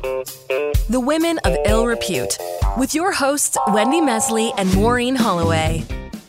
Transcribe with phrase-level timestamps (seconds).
[0.00, 2.38] The Women of Ill Repute,
[2.78, 5.84] with your hosts, Wendy Mesley and Maureen Holloway.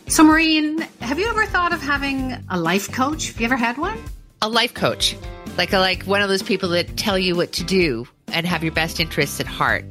[0.08, 3.28] So, Maureen, have you ever thought of having a life coach?
[3.28, 3.98] Have you ever had one?
[4.42, 5.16] A life coach,
[5.58, 8.62] like a, like one of those people that tell you what to do and have
[8.62, 9.86] your best interests at heart.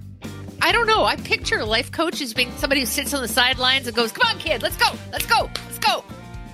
[0.61, 1.05] I don't know.
[1.05, 4.13] I picture a life coach as being somebody who sits on the sidelines and goes,
[4.13, 6.05] "Come on, kid, let's go, let's go, let's go."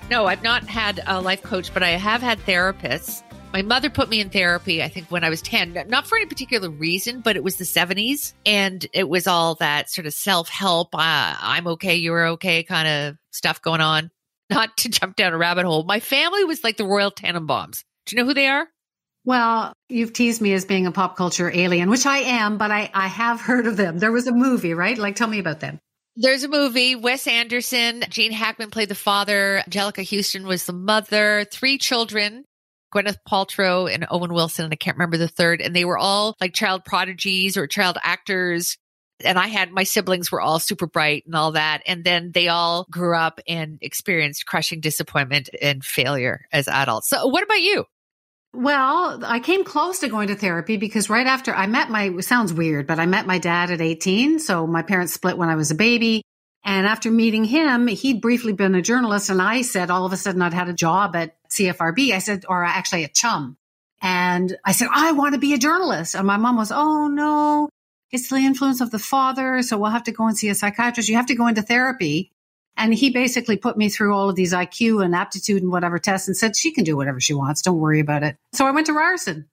[0.08, 3.24] No, I've not had a life coach, but I have had therapists.
[3.56, 6.26] My mother put me in therapy, I think, when I was 10, not for any
[6.26, 8.34] particular reason, but it was the 70s.
[8.44, 10.98] And it was all that sort of self help, uh,
[11.40, 14.10] I'm okay, you're okay kind of stuff going on.
[14.50, 15.84] Not to jump down a rabbit hole.
[15.84, 17.82] My family was like the Royal Tenenbaums.
[18.04, 18.68] Do you know who they are?
[19.24, 22.90] Well, you've teased me as being a pop culture alien, which I am, but I,
[22.92, 23.98] I have heard of them.
[23.98, 24.98] There was a movie, right?
[24.98, 25.78] Like, tell me about them.
[26.14, 31.46] There's a movie, Wes Anderson, Gene Hackman played the father, Anjelica Huston was the mother,
[31.50, 32.44] three children,
[32.94, 35.60] Gwyneth Paltrow and Owen Wilson, and I can't remember the third.
[35.60, 38.76] And they were all like child prodigies or child actors.
[39.24, 41.82] And I had my siblings were all super bright and all that.
[41.86, 47.08] And then they all grew up and experienced crushing disappointment and failure as adults.
[47.08, 47.84] So, what about you?
[48.52, 52.54] Well, I came close to going to therapy because right after I met my, sounds
[52.54, 54.38] weird, but I met my dad at 18.
[54.38, 56.22] So my parents split when I was a baby.
[56.66, 59.30] And after meeting him, he'd briefly been a journalist.
[59.30, 62.10] And I said, all of a sudden, I'd had a job at CFRB.
[62.10, 63.56] I said, or actually at CHUM.
[64.02, 66.16] And I said, I want to be a journalist.
[66.16, 67.68] And my mom was, oh no,
[68.10, 69.62] it's the influence of the father.
[69.62, 71.08] So we'll have to go and see a psychiatrist.
[71.08, 72.32] You have to go into therapy.
[72.76, 76.26] And he basically put me through all of these IQ and aptitude and whatever tests
[76.26, 77.62] and said she can do whatever she wants.
[77.62, 78.36] Don't worry about it.
[78.52, 79.46] So I went to Ryerson.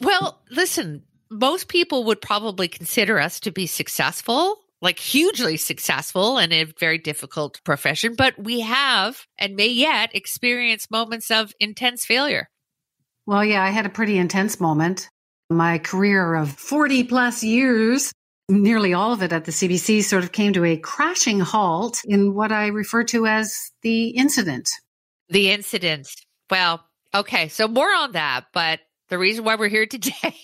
[0.00, 6.52] Well, listen, most people would probably consider us to be successful, like hugely successful and
[6.52, 12.48] a very difficult profession, but we have and may yet experience moments of intense failure.
[13.26, 15.08] Well, yeah, I had a pretty intense moment.
[15.48, 18.12] My career of 40 plus years
[18.48, 22.34] nearly all of it at the CBC sort of came to a crashing halt in
[22.34, 24.68] what I refer to as the incident.
[25.30, 26.08] The incident.
[26.50, 26.84] Well,
[27.14, 27.48] okay.
[27.48, 28.80] So more on that, but
[29.14, 30.34] the reason why we're here today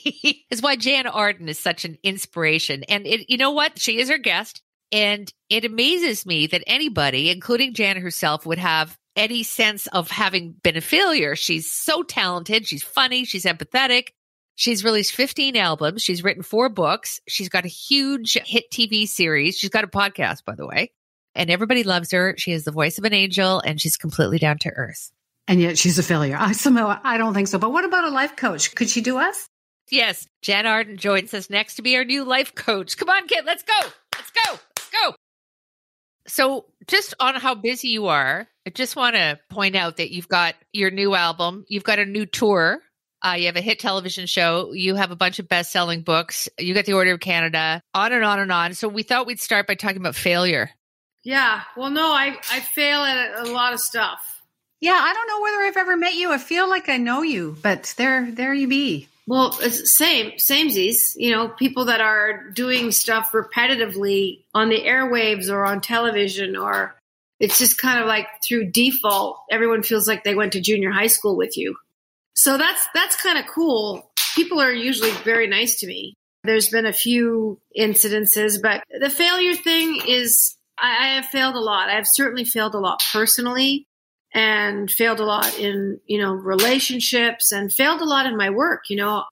[0.49, 2.85] is why Jann Arden is such an inspiration.
[2.85, 3.81] And it, you know what?
[3.81, 4.63] She is our guest.
[4.93, 10.53] And it amazes me that anybody, including Jann herself, would have any sense of having
[10.63, 11.35] been a failure.
[11.35, 12.65] She's so talented.
[12.65, 13.25] She's funny.
[13.25, 14.11] She's empathetic.
[14.55, 16.01] She's released 15 albums.
[16.01, 17.21] She's written four books.
[17.27, 19.59] She's got a huge hit TV series.
[19.59, 20.93] She's got a podcast, by the way.
[21.35, 22.37] And everybody loves her.
[22.39, 25.11] She is the voice of an angel and she's completely down to earth.
[25.51, 26.37] And yet she's a failure.
[26.39, 27.59] I somehow I don't think so.
[27.59, 28.75] But what about a life coach?
[28.75, 29.49] Could she do us?
[29.91, 30.27] Yes.
[30.43, 32.97] Jann Arden joins us next to be our new life coach.
[32.97, 33.45] Come on, kid.
[33.45, 33.89] Let's go.
[34.15, 34.53] Let's go.
[34.53, 35.15] Let's go.
[36.29, 40.29] So, just on how busy you are, I just want to point out that you've
[40.29, 42.81] got your new album, you've got a new tour
[43.23, 44.73] uh, you have a hit television show.
[44.73, 46.49] You have a bunch of best selling books.
[46.59, 48.75] You got the Order of Canada, on and on and on.
[48.75, 50.71] So we thought we'd start by talking about failure.
[51.23, 51.61] Yeah.
[51.77, 54.40] Well, no, I, I fail at a lot of stuff.
[54.81, 54.99] Yeah.
[54.99, 56.33] I don't know whether I've ever met you.
[56.33, 59.09] I feel like I know you, but there, there you be.
[59.31, 61.15] Well, same, samesies.
[61.17, 66.97] You know, people that are doing stuff repetitively on the airwaves or on television, or
[67.39, 71.07] it's just kind of like through default, everyone feels like they went to junior high
[71.07, 71.77] school with you.
[72.35, 74.11] So that's that's kind of cool.
[74.35, 76.15] People are usually very nice to me.
[76.43, 81.61] There's been a few incidences, but the failure thing is I, I have failed a
[81.61, 81.89] lot.
[81.89, 83.87] I've certainly failed a lot personally
[84.33, 88.85] and failed a lot in, you know, relationships and failed a lot in my work.
[88.89, 89.25] You know,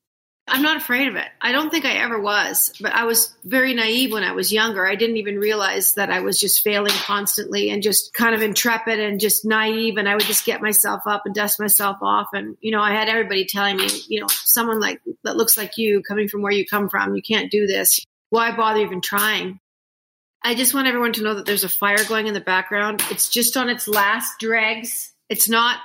[0.48, 1.26] I'm not afraid of it.
[1.40, 4.86] I don't think I ever was, but I was very naive when I was younger.
[4.86, 8.98] I didn't even realize that I was just failing constantly and just kind of intrepid
[8.98, 9.96] and just naive.
[9.98, 12.28] And I would just get myself up and dust myself off.
[12.32, 15.76] And, you know, I had everybody telling me, you know, someone like that looks like
[15.76, 18.00] you coming from where you come from, you can't do this.
[18.30, 19.60] Why bother even trying?
[20.48, 23.02] I just want everyone to know that there's a fire going in the background.
[23.10, 25.12] It's just on its last dregs.
[25.28, 25.78] It's not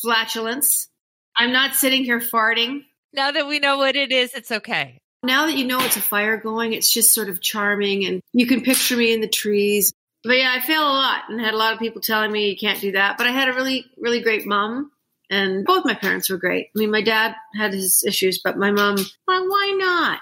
[0.00, 0.88] flatulence.
[1.36, 2.86] I'm not sitting here farting.
[3.12, 4.96] Now that we know what it is, it's okay.
[5.22, 8.46] Now that you know it's a fire going, it's just sort of charming and you
[8.46, 9.92] can picture me in the trees.
[10.24, 12.56] But yeah, I fail a lot and had a lot of people telling me you
[12.56, 13.18] can't do that.
[13.18, 14.92] But I had a really, really great mom
[15.28, 16.68] and both my parents were great.
[16.74, 18.96] I mean, my dad had his issues, but my mom,
[19.28, 20.20] well, why not?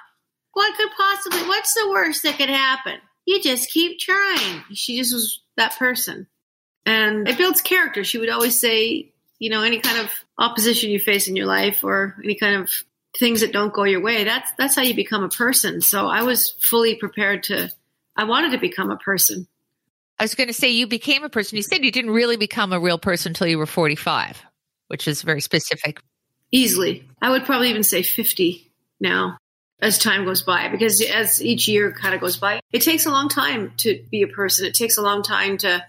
[0.52, 2.98] What could possibly, what's the worst that could happen?
[3.26, 4.62] You just keep trying.
[4.72, 6.26] She just was that person.
[6.86, 8.04] And it builds character.
[8.04, 11.82] She would always say, you know, any kind of opposition you face in your life
[11.82, 12.70] or any kind of
[13.18, 15.80] things that don't go your way, that's that's how you become a person.
[15.80, 17.70] So I was fully prepared to
[18.16, 19.46] I wanted to become a person.
[20.18, 21.56] I was going to say you became a person.
[21.56, 24.40] You said you didn't really become a real person until you were 45,
[24.86, 26.00] which is very specific.
[26.52, 27.08] Easily.
[27.20, 29.38] I would probably even say 50 now.
[29.80, 33.10] As time goes by because as each year kind of goes by, it takes a
[33.10, 34.66] long time to be a person.
[34.66, 35.84] It takes a long time to,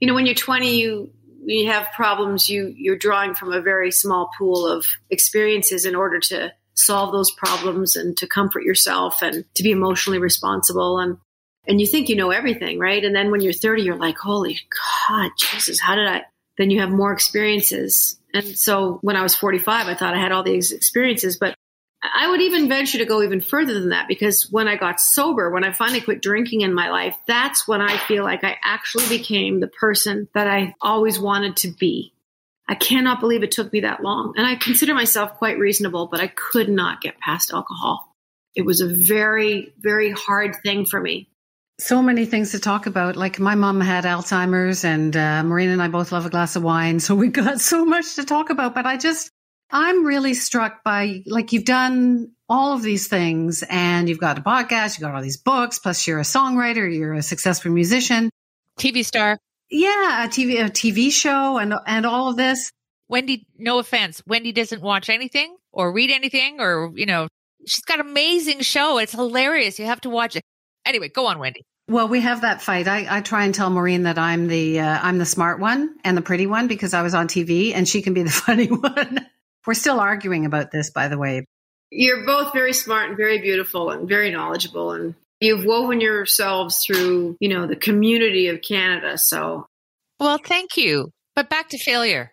[0.00, 1.10] you know, when you're 20, you
[1.44, 2.48] you have problems.
[2.48, 7.30] You you're drawing from a very small pool of experiences in order to solve those
[7.30, 11.18] problems and to comfort yourself and to be emotionally responsible and
[11.66, 13.04] and you think you know everything, right?
[13.04, 14.58] And then when you're 30, you're like, holy
[15.08, 16.22] God, Jesus, how did I?
[16.56, 18.18] Then you have more experiences.
[18.32, 21.54] And so when I was 45, I thought I had all these experiences, but
[22.14, 25.50] I would even venture to go even further than that because when I got sober,
[25.50, 29.08] when I finally quit drinking in my life, that's when I feel like I actually
[29.08, 32.12] became the person that I always wanted to be.
[32.68, 34.34] I cannot believe it took me that long.
[34.36, 38.14] And I consider myself quite reasonable, but I could not get past alcohol.
[38.54, 41.28] It was a very, very hard thing for me.
[41.80, 43.16] So many things to talk about.
[43.16, 46.62] Like my mom had Alzheimer's, and uh, Maureen and I both love a glass of
[46.62, 46.98] wine.
[47.00, 48.74] So we got so much to talk about.
[48.74, 49.30] But I just,
[49.70, 54.42] I'm really struck by like you've done all of these things and you've got a
[54.42, 58.30] podcast, you've got all these books, plus you're a songwriter, you're a successful musician,
[58.78, 59.38] TV star.
[59.70, 62.70] Yeah, a TV a TV show and and all of this.
[63.08, 67.28] Wendy, no offense, Wendy doesn't watch anything or read anything or, you know,
[67.66, 68.98] she's got an amazing show.
[68.98, 69.78] It's hilarious.
[69.78, 70.42] You have to watch it.
[70.84, 71.64] Anyway, go on, Wendy.
[71.88, 72.86] Well, we have that fight.
[72.86, 76.16] I, I try and tell Maureen that I'm the uh, I'm the smart one and
[76.16, 79.26] the pretty one because I was on TV, and she can be the funny one.
[79.68, 81.44] We're still arguing about this, by the way.
[81.90, 87.36] You're both very smart and very beautiful and very knowledgeable, and you've woven yourselves through,
[87.38, 89.18] you know, the community of Canada.
[89.18, 89.66] So,
[90.18, 91.10] well, thank you.
[91.36, 92.32] But back to failure.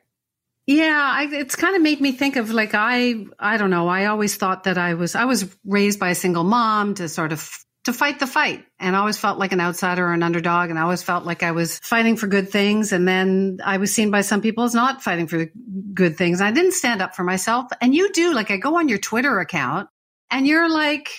[0.66, 3.90] Yeah, I, it's kind of made me think of like I I don't know.
[3.90, 7.34] I always thought that I was I was raised by a single mom to sort
[7.34, 7.50] of
[7.86, 8.66] to fight the fight.
[8.80, 10.70] And I always felt like an outsider or an underdog.
[10.70, 12.92] And I always felt like I was fighting for good things.
[12.92, 15.46] And then I was seen by some people as not fighting for
[15.94, 16.42] good things.
[16.42, 17.68] I didn't stand up for myself.
[17.82, 18.34] And you do.
[18.34, 19.90] Like I go on your Twitter account
[20.30, 21.10] and you're like,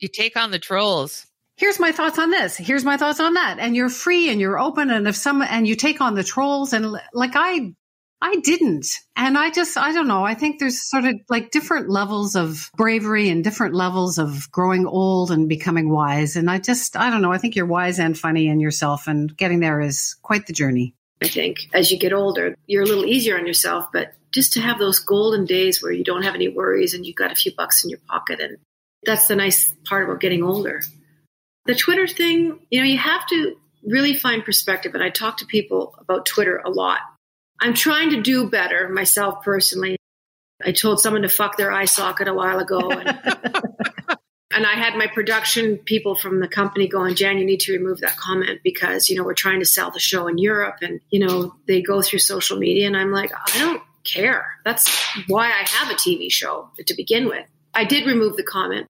[0.00, 1.26] you take on the trolls.
[1.56, 2.56] Here's my thoughts on this.
[2.56, 3.58] Here's my thoughts on that.
[3.58, 4.90] And you're free and you're open.
[4.90, 7.74] And if some, and you take on the trolls and like I
[8.20, 8.86] I didn't.
[9.16, 10.24] And I just, I don't know.
[10.24, 14.86] I think there's sort of like different levels of bravery and different levels of growing
[14.86, 16.34] old and becoming wise.
[16.34, 17.32] And I just, I don't know.
[17.32, 20.94] I think you're wise and funny in yourself, and getting there is quite the journey.
[21.22, 24.60] I think as you get older, you're a little easier on yourself, but just to
[24.60, 27.52] have those golden days where you don't have any worries and you've got a few
[27.56, 28.40] bucks in your pocket.
[28.40, 28.58] And
[29.04, 30.82] that's the nice part about getting older.
[31.66, 34.94] The Twitter thing, you know, you have to really find perspective.
[34.94, 37.00] And I talk to people about Twitter a lot
[37.60, 39.96] I'm trying to do better myself personally.
[40.64, 42.90] I told someone to fuck their eye socket a while ago.
[42.90, 43.08] And,
[44.52, 48.00] and I had my production people from the company going, Jann, you need to remove
[48.00, 51.24] that comment because, you know, we're trying to sell the show in Europe and, you
[51.24, 52.86] know, they go through social media.
[52.86, 54.56] And I'm like, I don't care.
[54.64, 54.88] That's
[55.26, 57.46] why I have a TV show to begin with.
[57.74, 58.88] I did remove the comment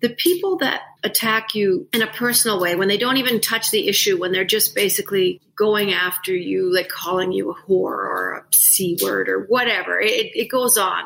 [0.00, 3.88] the people that attack you in a personal way, when they don't even touch the
[3.88, 8.54] issue, when they're just basically going after you, like calling you a whore or a
[8.54, 11.04] C word or whatever, it, it goes on.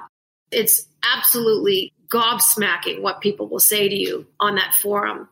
[0.50, 5.28] It's absolutely gobsmacking what people will say to you on that forum.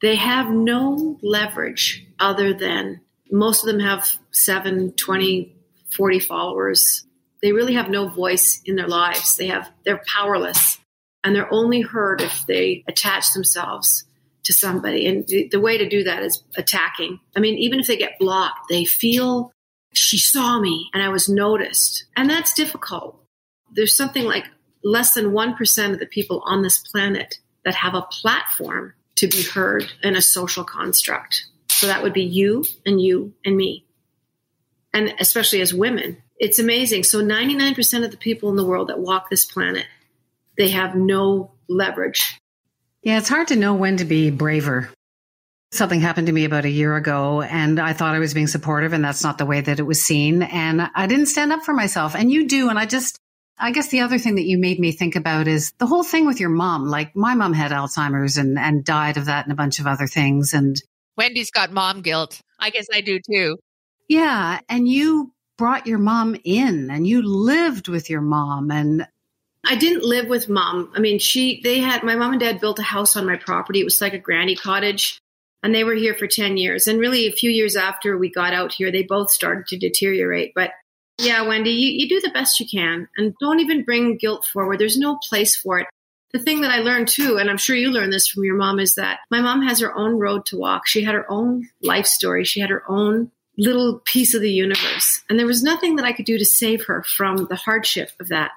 [0.00, 3.00] They have no leverage other than
[3.30, 5.56] most of them have 7, 20,
[5.94, 7.06] 40 followers.
[7.42, 9.36] They really have no voice in their lives.
[9.36, 10.78] They have, they're powerless
[11.24, 14.04] and they're only heard if they attach themselves
[14.44, 15.06] to somebody.
[15.06, 17.18] And the, the, way to do that is attacking.
[17.34, 19.50] I mean, even if they get blocked, they feel
[19.94, 22.04] she saw me and I was noticed.
[22.14, 23.18] And that's difficult.
[23.72, 24.44] There's something like
[24.84, 29.42] less than 1% of the people on this planet that have a platform to be
[29.42, 31.46] heard in a social construct.
[31.70, 33.86] So that would be you and you and me.
[34.92, 37.04] And especially as women, it's amazing.
[37.04, 39.86] So 99% of the people in the world that walk this planet
[40.56, 42.38] they have no leverage.
[43.02, 44.90] Yeah, it's hard to know when to be braver.
[45.72, 48.92] Something happened to me about a year ago, and I thought I was being supportive,
[48.92, 50.42] and that's not the way that it was seen.
[50.42, 52.14] And I didn't stand up for myself.
[52.14, 52.70] And you do.
[52.70, 53.18] And I just,
[53.58, 56.26] I guess the other thing that you made me think about is the whole thing
[56.26, 56.86] with your mom.
[56.86, 60.06] Like my mom had Alzheimer's and, and died of that and a bunch of other
[60.06, 60.54] things.
[60.54, 60.80] And
[61.16, 62.40] Wendy's got mom guilt.
[62.58, 63.58] I guess I do too.
[64.08, 64.60] Yeah.
[64.68, 68.70] And you brought your mom in and you lived with your mom.
[68.70, 69.06] And
[69.66, 70.92] I didn't live with mom.
[70.94, 73.80] I mean, she, they had, my mom and dad built a house on my property.
[73.80, 75.18] It was like a granny cottage
[75.62, 76.86] and they were here for 10 years.
[76.86, 80.52] And really a few years after we got out here, they both started to deteriorate.
[80.54, 80.72] But
[81.18, 84.78] yeah, Wendy, you, you do the best you can and don't even bring guilt forward.
[84.78, 85.86] There's no place for it.
[86.32, 88.80] The thing that I learned too, and I'm sure you learned this from your mom,
[88.80, 90.86] is that my mom has her own road to walk.
[90.86, 92.44] She had her own life story.
[92.44, 95.22] She had her own little piece of the universe.
[95.30, 98.28] And there was nothing that I could do to save her from the hardship of
[98.28, 98.50] that.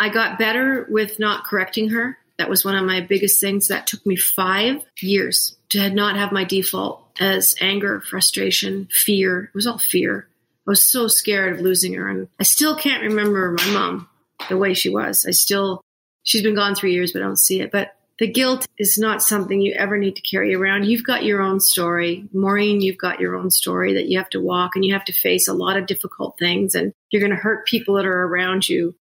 [0.00, 3.68] I got better with not correcting her That was one of my biggest things.
[3.68, 9.44] That took me five years to not have my default as anger, frustration, fear.
[9.44, 10.26] It was all fear.
[10.66, 12.08] I was so scared of losing her.
[12.08, 14.08] And I still can't remember my mom
[14.48, 15.26] the way she was.
[15.26, 15.82] I still,
[16.22, 17.70] she's been gone three years, but I don't see it.
[17.70, 20.86] But the guilt is not something you ever need to carry around.
[20.86, 22.26] You've got your own story.
[22.32, 25.12] Maureen, you've got your own story that you have to walk and you have to
[25.12, 28.66] face a lot of difficult things and you're going to hurt people that are around
[28.66, 28.94] you.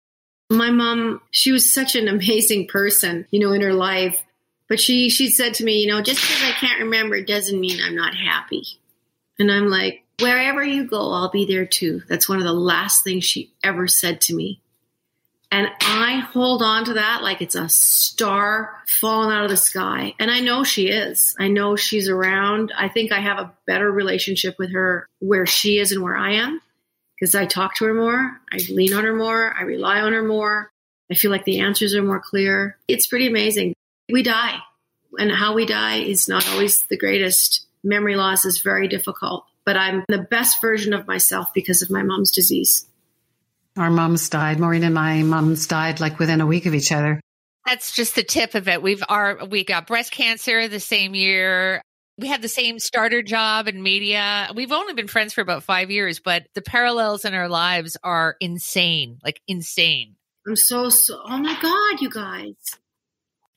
[0.49, 4.21] My mom, she was such an amazing person, you know, in her life.
[4.67, 7.79] But she, she said to me, you know, just because I can't remember doesn't mean
[7.81, 8.63] I'm not happy.
[9.39, 12.03] And I'm like, wherever you go, I'll be there too.
[12.07, 14.61] That's one of the last things she ever said to me.
[15.51, 20.13] And I hold on to that like it's a star falling out of the sky.
[20.19, 21.35] And I know she is.
[21.39, 22.71] I know she's around.
[22.77, 26.33] I think I have a better relationship with her where she is and where I
[26.33, 26.61] am
[27.19, 28.39] because I talk to her more.
[28.51, 29.53] I lean on her more.
[29.53, 30.71] I rely on her more.
[31.11, 32.77] I feel like the answers are more clear.
[32.87, 33.73] It's pretty amazing.
[34.11, 34.57] We die,
[35.17, 37.65] and how we die is not always the greatest.
[37.83, 42.03] Memory loss is very difficult, but I'm the best version of myself because of my
[42.03, 42.85] mom's disease.
[43.77, 44.59] Our moms died.
[44.59, 47.21] Maureen and my moms died like within a week of each other.
[47.65, 48.81] That's just the tip of it.
[48.81, 51.81] We've our we got breast cancer the same year.
[52.19, 54.49] We had the same starter job in media.
[54.53, 58.35] We've only been friends for about five years, but the parallels in our lives are
[58.41, 60.15] insane, like insane.
[60.45, 62.55] I'm so, so oh my God, you guys.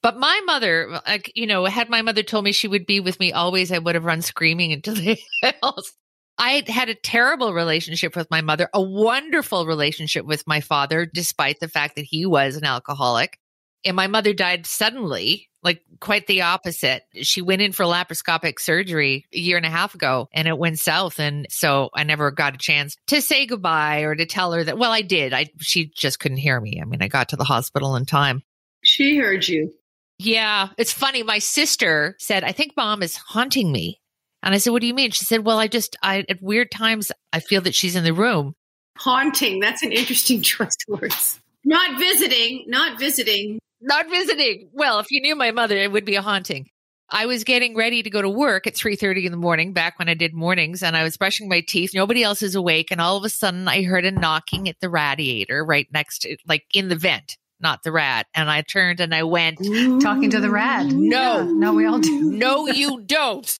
[0.03, 3.19] But my mother, like, you know, had my mother told me she would be with
[3.21, 5.19] me always, I would have run screaming into the
[5.63, 5.93] house.
[6.39, 11.61] I had a terrible relationship with my mother, a wonderful relationship with my father, despite
[11.61, 13.39] the fact that he was an alcoholic.
[13.85, 17.05] And my mother died suddenly, like quite the opposite.
[17.15, 20.79] She went in for laparoscopic surgery a year and a half ago and it went
[20.79, 21.21] south.
[21.21, 24.79] And so I never got a chance to say goodbye or to tell her that,
[24.79, 25.33] well, I did.
[25.33, 26.81] I, she just couldn't hear me.
[26.81, 28.43] I mean, I got to the hospital in time.
[28.83, 29.73] She heard you.
[30.19, 30.69] Yeah.
[30.77, 31.23] It's funny.
[31.23, 34.01] My sister said, I think mom is haunting me.
[34.43, 35.13] And I said, What do you mean?
[35.13, 38.13] She said, Well, I just, I, at weird times, I feel that she's in the
[38.13, 38.55] room.
[38.99, 39.61] Haunting.
[39.61, 41.41] That's an interesting choice of words.
[41.65, 43.59] Not visiting, not visiting.
[43.81, 44.71] Not visiting.
[44.73, 46.69] Well, if you knew my mother, it would be a haunting.
[47.11, 50.09] I was getting ready to go to work at 3:30 in the morning back when
[50.09, 51.91] I did mornings and I was brushing my teeth.
[51.95, 54.89] Nobody else is awake and all of a sudden I heard a knocking at the
[54.89, 58.29] radiator right next to like in the vent, not the rat.
[58.35, 59.59] And I turned and I went
[60.01, 60.87] talking to the rat.
[60.87, 61.45] No.
[61.45, 62.33] No, we all do.
[62.33, 63.59] No, you don't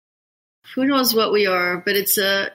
[0.75, 2.51] who knows what we are, but it's a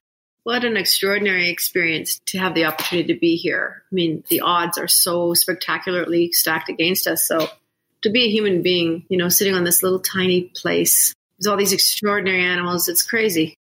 [0.48, 3.84] what an extraordinary experience to have the opportunity to be here.
[3.92, 7.27] I mean, the odds are so spectacularly stacked against us.
[7.27, 7.50] So
[8.04, 11.58] to be a human being, you know, sitting on this little tiny place, there's all
[11.58, 12.88] these extraordinary animals.
[12.88, 13.56] It's crazy.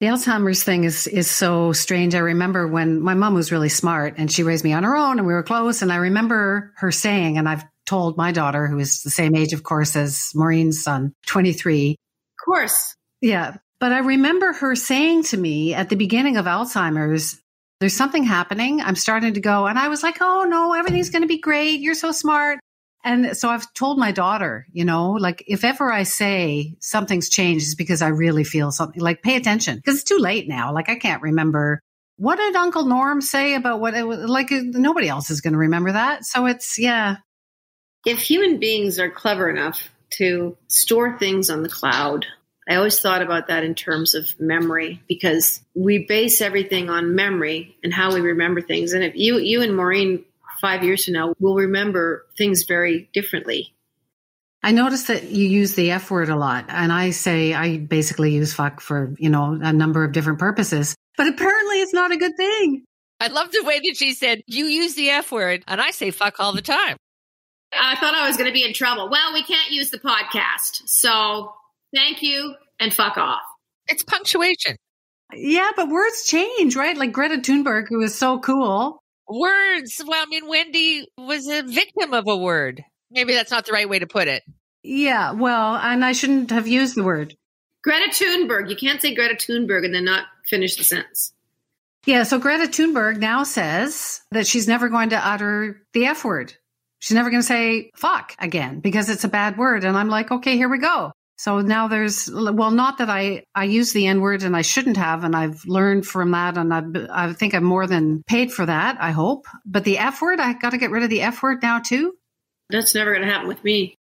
[0.00, 2.16] The Alzheimer's thing is is so strange.
[2.16, 5.20] I remember when my mom was really smart and she raised me on her own
[5.20, 5.82] and we were close.
[5.82, 9.52] And I remember her saying, and I've told my daughter, who is the same age,
[9.52, 11.90] of course, as Maureen's son, 23.
[11.92, 12.96] Of course.
[13.20, 13.58] Yeah.
[13.84, 17.38] But I remember her saying to me at the beginning of Alzheimer's,
[17.80, 18.80] there's something happening.
[18.80, 19.66] I'm starting to go.
[19.66, 21.80] And I was like, oh no, everything's going to be great.
[21.80, 22.60] You're so smart.
[23.04, 27.66] And so I've told my daughter, you know, like if ever I say something's changed,
[27.66, 30.72] it's because I really feel something like pay attention because it's too late now.
[30.72, 31.78] Like I can't remember
[32.16, 34.48] what did Uncle Norm say about what it was like.
[34.50, 36.24] Nobody else is going to remember that.
[36.24, 37.16] So it's, yeah.
[38.06, 42.24] If human beings are clever enough to store things on the cloud,
[42.68, 47.76] I always thought about that in terms of memory because we base everything on memory
[47.82, 48.94] and how we remember things.
[48.94, 50.24] And if you, you and Maureen
[50.60, 53.74] five years from now will remember things very differently.
[54.62, 56.64] I noticed that you use the F word a lot.
[56.68, 60.96] And I say, I basically use fuck for, you know, a number of different purposes,
[61.18, 62.84] but apparently it's not a good thing.
[63.20, 66.10] I love the way that she said, you use the F word and I say
[66.10, 66.96] fuck all the time.
[67.72, 69.10] I thought I was going to be in trouble.
[69.10, 70.82] Well, we can't use the podcast.
[70.86, 71.52] So
[71.94, 73.42] thank you, and fuck off.
[73.86, 74.76] It's punctuation.
[75.32, 76.96] Yeah, but words change, right?
[76.96, 79.02] Like Greta Thunberg, who is so cool.
[79.28, 80.02] Words.
[80.06, 82.84] Well, I mean, Wendy was a victim of a word.
[83.10, 84.42] Maybe that's not the right way to put it.
[84.82, 87.34] Yeah, well, and I shouldn't have used the word.
[87.82, 88.68] Greta Thunberg.
[88.70, 91.32] You can't say Greta Thunberg and then not finish the sentence.
[92.06, 96.54] Yeah, so Greta Thunberg now says that she's never going to utter the F word.
[96.98, 99.84] She's never going to say fuck again because it's a bad word.
[99.84, 101.12] And I'm like, okay, here we go.
[101.36, 104.96] So now there's, well, not that I, I use the N word and I shouldn't
[104.96, 105.24] have.
[105.24, 106.56] And I've learned from that.
[106.56, 108.98] And I've, I think I'm more than paid for that.
[109.00, 109.46] I hope.
[109.66, 112.14] But the F word, I got to get rid of the F word now too.
[112.70, 113.96] That's never going to happen with me.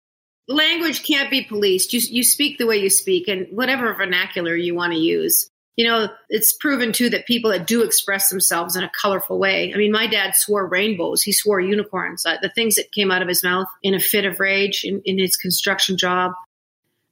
[0.47, 1.93] Language can't be policed.
[1.93, 5.50] You, you speak the way you speak and whatever vernacular you want to use.
[5.77, 9.73] you know, it's proven too that people that do express themselves in a colorful way.
[9.73, 11.23] I mean, my dad swore rainbows.
[11.23, 12.25] He swore unicorns.
[12.25, 15.01] Uh, the things that came out of his mouth in a fit of rage in,
[15.05, 16.33] in his construction job.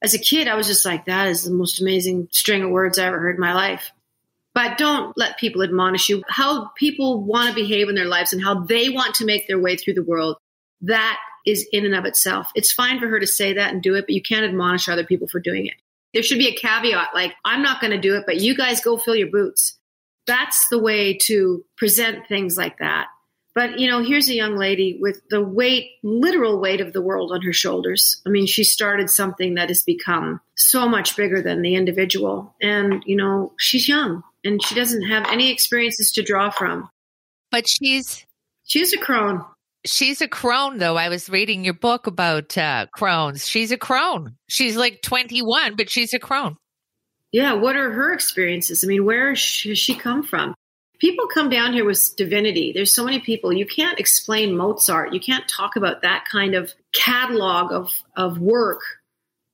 [0.01, 2.97] As a kid, I was just like, that is the most amazing string of words
[2.97, 3.91] I ever heard in my life.
[4.55, 6.23] But don't let people admonish you.
[6.27, 9.59] How people want to behave in their lives and how they want to make their
[9.59, 10.37] way through the world.
[10.81, 12.47] That is in and of itself.
[12.55, 15.05] It's fine for her to say that and do it, but you can't admonish other
[15.05, 15.75] people for doing it.
[16.13, 18.81] There should be a caveat like, I'm not going to do it, but you guys
[18.81, 19.77] go fill your boots.
[20.25, 23.07] That's the way to present things like that.
[23.59, 27.33] But, you know, here's a young lady with the weight, literal weight of the world
[27.33, 28.21] on her shoulders.
[28.25, 32.55] I mean, she started something that has become so much bigger than the individual.
[32.61, 36.87] And, you know, she's young and she doesn't have any experiences to draw from.
[37.51, 38.25] But she's
[38.63, 39.43] she's a crone.
[39.85, 40.95] She's a crone, though.
[40.95, 43.45] I was reading your book about uh, crones.
[43.45, 44.37] She's a crone.
[44.47, 46.55] She's like 21, but she's a crone.
[47.33, 47.55] Yeah.
[47.55, 48.85] What are her experiences?
[48.85, 50.55] I mean, where has she come from?
[50.99, 52.71] People come down here with divinity.
[52.73, 53.53] There's so many people.
[53.53, 55.13] You can't explain Mozart.
[55.13, 58.81] You can't talk about that kind of catalog of, of work,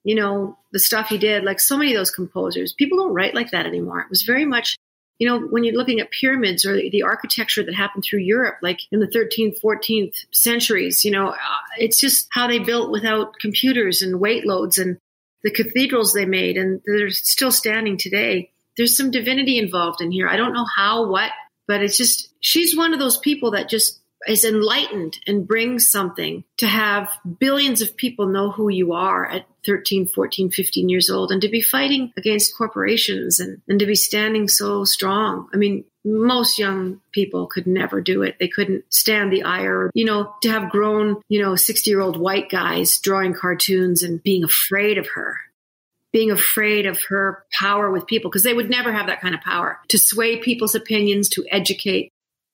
[0.03, 1.43] you know, the stuff he did.
[1.43, 3.99] Like so many of those composers, people don't write like that anymore.
[4.01, 4.75] It was very much
[5.17, 8.81] you know, when you're looking at pyramids or the architecture that happened through Europe, like
[8.91, 11.35] in the 13th, 14th centuries, you know, uh,
[11.77, 14.97] it's just how they built without computers and weight loads and
[15.43, 18.51] the cathedrals they made and they're still standing today.
[18.77, 20.27] There's some divinity involved in here.
[20.27, 21.31] I don't know how, what,
[21.67, 26.43] but it's just, she's one of those people that just is enlightened and brings something
[26.57, 31.31] to have billions of people know who you are at 13, 14, 15 years old
[31.31, 35.47] and to be fighting against corporations and, and to be standing so strong.
[35.53, 38.37] I mean, most young people could never do it.
[38.39, 42.19] They couldn't stand the ire, you know, to have grown, you know, 60 year old
[42.19, 45.37] white guys drawing cartoons and being afraid of her
[46.15, 49.41] being afraid of her power with people because they would never have that kind of
[49.41, 52.09] power to sway people's opinions, to educate,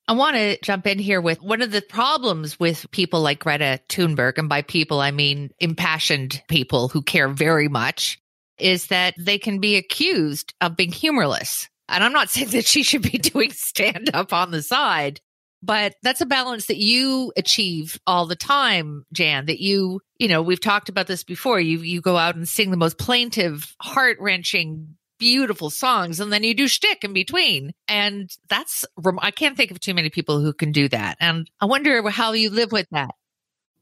[0.08, 3.78] I want to jump in here with one of the problems with people like Greta
[3.88, 8.18] Thunberg, and by people, I mean impassioned people who care very much,
[8.58, 11.68] is that they can be accused of being humorless.
[11.88, 15.20] And I'm not saying that she should be doing stand up on the side,
[15.62, 20.42] but that's a balance that you achieve all the time, Jann, that you, you know,
[20.42, 21.60] we've talked about this before.
[21.60, 26.42] You, you go out and sing the most plaintive, heart wrenching, beautiful songs and then
[26.42, 27.70] you do shtick in between.
[27.86, 28.84] And that's,
[29.20, 31.16] I can't think of too many people who can do that.
[31.20, 33.14] And I wonder how you live with that.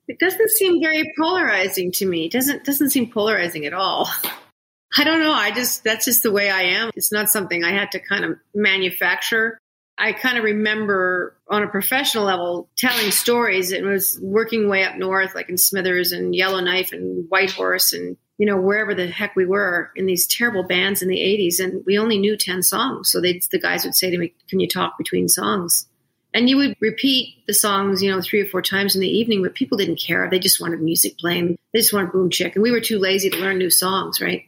[0.07, 2.27] It doesn't seem very polarizing to me.
[2.27, 4.11] It doesn't, doesn't seem polarizing at all.
[4.99, 5.33] I don't know.
[5.33, 6.91] I just, that's just the way I am.
[6.95, 9.59] It's not something I had to kind of manufacture.
[10.01, 13.71] I kind of remember on a professional level telling stories.
[13.71, 18.47] It was working way up north, like in Smithers and Yellowknife and Whitehorse and you
[18.47, 21.99] know, wherever the heck we were in these terrible bands in the 80s, and we
[21.99, 23.11] only knew 10 songs.
[23.11, 25.87] So the guys would say to me, Can you talk between songs?
[26.33, 29.43] And you would repeat the songs, you know, three or four times in the evening,
[29.43, 30.27] but people didn't care.
[30.31, 31.59] They just wanted music playing.
[31.75, 32.55] They just wanted boom chick.
[32.55, 34.45] And we were too lazy to learn new songs, right?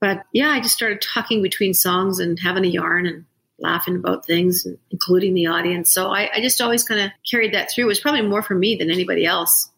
[0.00, 3.24] But yeah, I just started talking between songs and having a yarn and
[3.64, 5.90] laughing about things, including the audience.
[5.90, 7.84] So I, I just always kind of carried that through.
[7.84, 9.70] It was probably more for me than anybody else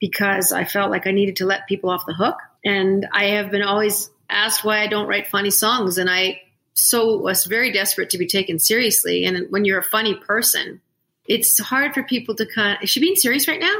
[0.00, 2.36] because I felt like I needed to let people off the hook.
[2.64, 5.98] And I have been always asked why I don't write funny songs.
[5.98, 6.40] And I
[6.74, 9.24] so was very desperate to be taken seriously.
[9.24, 10.80] And when you're a funny person,
[11.26, 13.76] it's hard for people to kind of, is she being serious right now?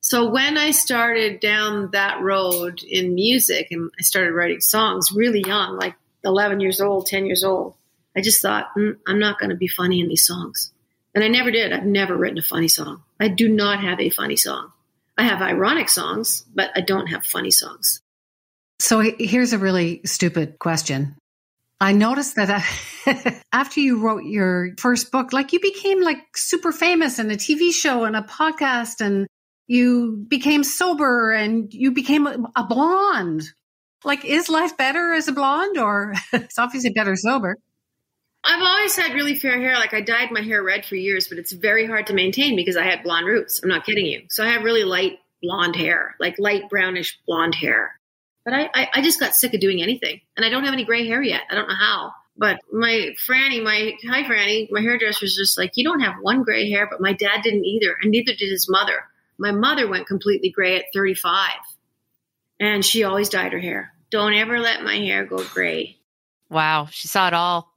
[0.00, 5.42] So when I started down that road in music and I started writing songs really
[5.44, 7.74] young, like 11 years old, 10 years old,
[8.18, 10.72] I just thought, mm, I'm not going to be funny in these songs.
[11.14, 11.72] And I never did.
[11.72, 13.04] I've never written a funny song.
[13.20, 14.72] I do not have a funny song.
[15.16, 18.00] I have ironic songs, but I don't have funny songs.
[18.80, 21.14] So here's a really stupid question.
[21.80, 22.64] I noticed that
[23.06, 27.36] uh, after you wrote your first book, like you became like super famous in a
[27.36, 29.28] TV show and a podcast and
[29.68, 33.44] you became sober and you became a blonde.
[34.02, 37.58] Like, is life better as a blonde or it's obviously better sober?
[38.44, 39.74] I've always had really fair hair.
[39.74, 42.76] Like I dyed my hair red for years, but it's very hard to maintain because
[42.76, 43.60] I had blonde roots.
[43.62, 44.22] I'm not kidding you.
[44.30, 47.98] So I have really light blonde hair, like light brownish blonde hair.
[48.44, 50.20] But I, I, I just got sick of doing anything.
[50.36, 51.42] And I don't have any gray hair yet.
[51.50, 52.12] I don't know how.
[52.38, 56.44] But my Franny, my hi Franny, my hairdresser was just like, you don't have one
[56.44, 59.04] gray hair, but my dad didn't either, and neither did his mother.
[59.38, 61.50] My mother went completely gray at 35,
[62.60, 63.92] and she always dyed her hair.
[64.10, 65.96] Don't ever let my hair go gray.
[66.48, 67.72] Wow, she saw it all.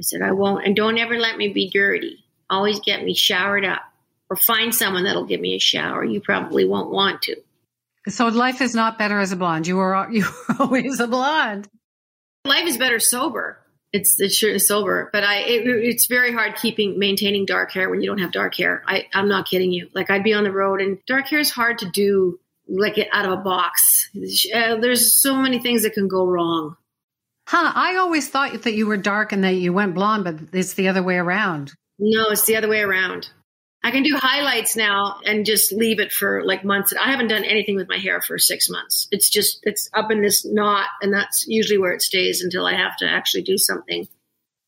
[0.00, 2.24] I said, I won't, and don't ever let me be dirty.
[2.48, 3.82] Always get me showered up,
[4.30, 6.02] or find someone that'll give me a shower.
[6.02, 7.36] You probably won't want to.
[8.08, 9.66] So life is not better as a blonde.
[9.66, 11.68] You were you were always a blonde.
[12.46, 13.58] Life is better sober.
[13.92, 18.00] It's it's sure sober, but I it, it's very hard keeping maintaining dark hair when
[18.00, 18.82] you don't have dark hair.
[18.86, 19.90] I I'm not kidding you.
[19.94, 23.08] Like I'd be on the road and dark hair is hard to do like it
[23.12, 24.08] out of a box.
[24.54, 26.76] Uh, there's so many things that can go wrong.
[27.46, 30.74] Huh, I always thought that you were dark and that you went blonde, but it's
[30.74, 31.72] the other way around.
[31.98, 33.28] No, it's the other way around.
[33.82, 36.92] I can do highlights now and just leave it for like months.
[36.92, 39.08] I haven't done anything with my hair for six months.
[39.10, 42.74] It's just, it's up in this knot, and that's usually where it stays until I
[42.74, 44.06] have to actually do something.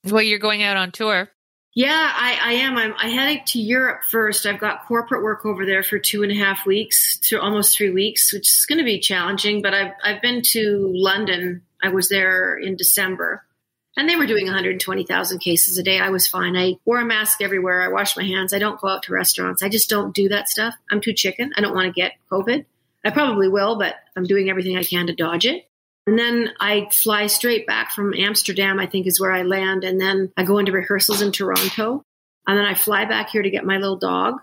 [0.04, 1.30] Well, you're going out on tour.
[1.74, 2.76] Yeah, I, I am.
[2.76, 4.44] I'm I heading to Europe first.
[4.44, 7.90] I've got corporate work over there for two and a half weeks to almost three
[7.90, 9.62] weeks, which is going to be challenging.
[9.62, 11.62] But I've I've been to London.
[11.82, 13.44] I was there in December,
[13.96, 15.98] and they were doing 120,000 cases a day.
[15.98, 16.56] I was fine.
[16.56, 17.82] I wore a mask everywhere.
[17.82, 18.52] I washed my hands.
[18.52, 19.62] I don't go out to restaurants.
[19.62, 20.74] I just don't do that stuff.
[20.90, 21.52] I'm too chicken.
[21.56, 22.64] I don't want to get COVID.
[23.04, 25.68] I probably will, but I'm doing everything I can to dodge it.
[26.06, 29.84] And then I fly straight back from Amsterdam, I think is where I land.
[29.84, 32.02] And then I go into rehearsals in Toronto.
[32.46, 34.40] And then I fly back here to get my little dog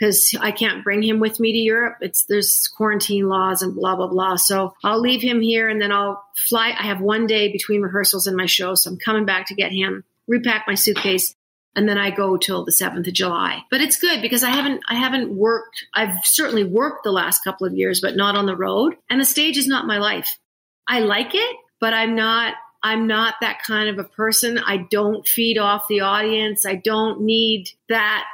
[0.00, 1.98] because I can't bring him with me to Europe.
[2.00, 4.36] It's there's quarantine laws and blah blah blah.
[4.36, 6.68] So I'll leave him here and then I'll fly.
[6.68, 9.72] I have one day between rehearsals and my show, so I'm coming back to get
[9.72, 11.34] him, repack my suitcase,
[11.76, 13.62] and then I go till the seventh of July.
[13.70, 15.84] But it's good because I haven't I haven't worked.
[15.94, 18.96] I've certainly worked the last couple of years, but not on the road.
[19.10, 20.38] And the stage is not my life.
[20.88, 24.58] I like it, but I'm not I'm not that kind of a person.
[24.58, 26.64] I don't feed off the audience.
[26.64, 28.24] I don't need that.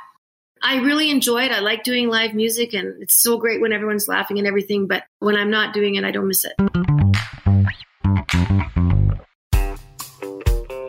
[0.69, 1.53] I really enjoy it.
[1.53, 5.05] I like doing live music and it's so great when everyone's laughing and everything, but
[5.21, 6.55] when I'm not doing it, I don't miss it.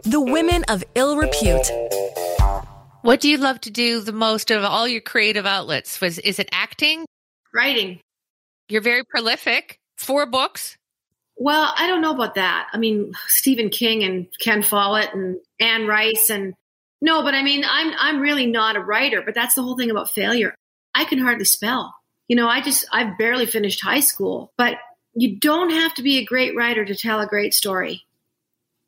[0.02, 1.70] The women of ill repute.
[3.04, 6.02] What do you love to do the most of all your creative outlets?
[6.02, 7.06] Was is it acting?
[7.54, 8.00] Writing.
[8.70, 9.78] You're very prolific.
[9.96, 10.76] Four books.
[11.36, 12.68] Well, I don't know about that.
[12.74, 16.56] I mean, Stephen King and Ken Follett and Anne Rice and
[17.02, 19.92] no, but I mean, I'm I'm really not a writer, but that's the whole thing
[19.92, 20.56] about failure.
[20.96, 21.96] I can hardly spell.
[22.28, 24.78] You know, I just I've barely finished high school, but
[25.14, 28.04] you don't have to be a great writer to tell a great story.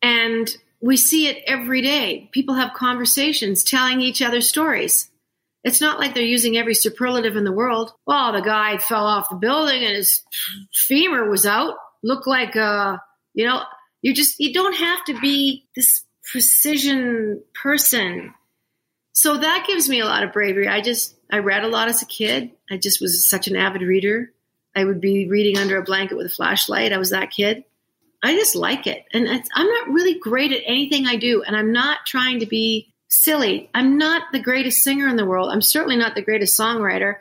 [0.02, 0.50] And
[0.82, 2.30] we see it every day.
[2.32, 5.10] People have conversations telling each other stories.
[5.64, 7.92] It's not like they're using every superlative in the world.
[8.06, 10.24] Well, the guy fell off the building and his
[10.74, 13.02] femur was out look like a,
[13.34, 13.64] you know,
[14.02, 18.34] you just, you don't have to be this precision person.
[19.14, 20.68] So that gives me a lot of bravery.
[20.68, 22.52] I just, I read a lot as a kid.
[22.70, 24.32] I just was such an avid reader.
[24.76, 26.94] I would be reading under a blanket with a flashlight.
[26.94, 27.64] I was that kid.
[28.22, 29.06] I just like it.
[29.14, 31.42] And I'm not really great at anything I do.
[31.42, 33.70] And I'm not trying to be silly.
[33.74, 35.50] I'm not the greatest singer in the world.
[35.50, 37.16] I'm certainly not the greatest songwriter.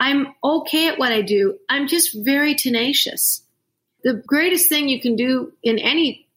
[0.00, 1.58] I'm okay at what I do.
[1.68, 3.44] I'm just very tenacious
[4.04, 5.78] the greatest thing you can do in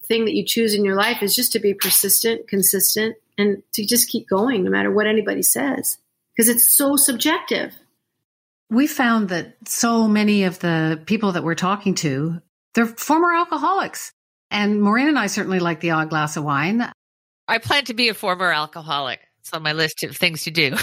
[0.10, 3.86] anything that you choose in your life is just to be persistent, consistent, and to
[3.86, 5.98] just keep going no matter what anybody says
[6.36, 7.74] because it's so subjective.
[8.70, 12.42] We found that so many of the people that we're talking to,
[12.74, 14.12] they're former alcoholics.
[14.52, 16.90] And Maureen and I certainly like the odd glass of wine.
[17.48, 19.20] I plan to be a former alcoholic.
[19.40, 20.76] It's on my list of things to do.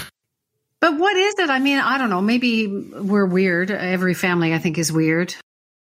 [0.80, 1.48] But what is it?
[1.48, 2.20] I mean, I don't know.
[2.20, 3.70] Maybe we're weird.
[3.70, 5.34] Every family, I think, is weird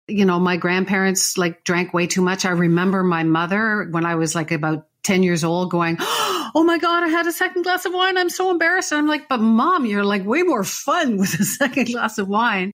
[0.09, 2.45] you know, my grandparents like drank way too much.
[2.45, 5.97] I remember my mother when I was like about 10 years old going,
[6.55, 8.17] Oh my God, I had a second glass of wine.
[8.17, 8.91] I'm so embarrassed.
[8.91, 12.27] And I'm like, but mom, you're like way more fun with a second glass of
[12.27, 12.71] wine.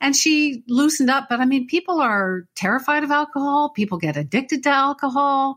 [0.00, 1.28] And she loosened up.
[1.30, 3.70] But I mean, people are terrified of alcohol.
[3.70, 5.56] People get addicted to alcohol.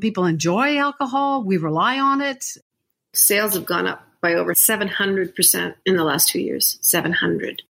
[0.00, 1.42] People enjoy alcohol.
[1.42, 2.44] We rely on it.
[3.14, 6.78] Sales have gone up by over 700% in the last two years.
[6.82, 7.62] 700.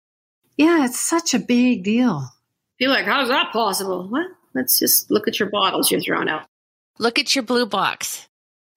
[0.56, 2.30] Yeah, it's such a big deal.
[2.78, 4.08] People are like, how's that possible?
[4.10, 6.46] Well, let's just look at your bottles you're throwing out.
[6.98, 8.26] Look at your blue box.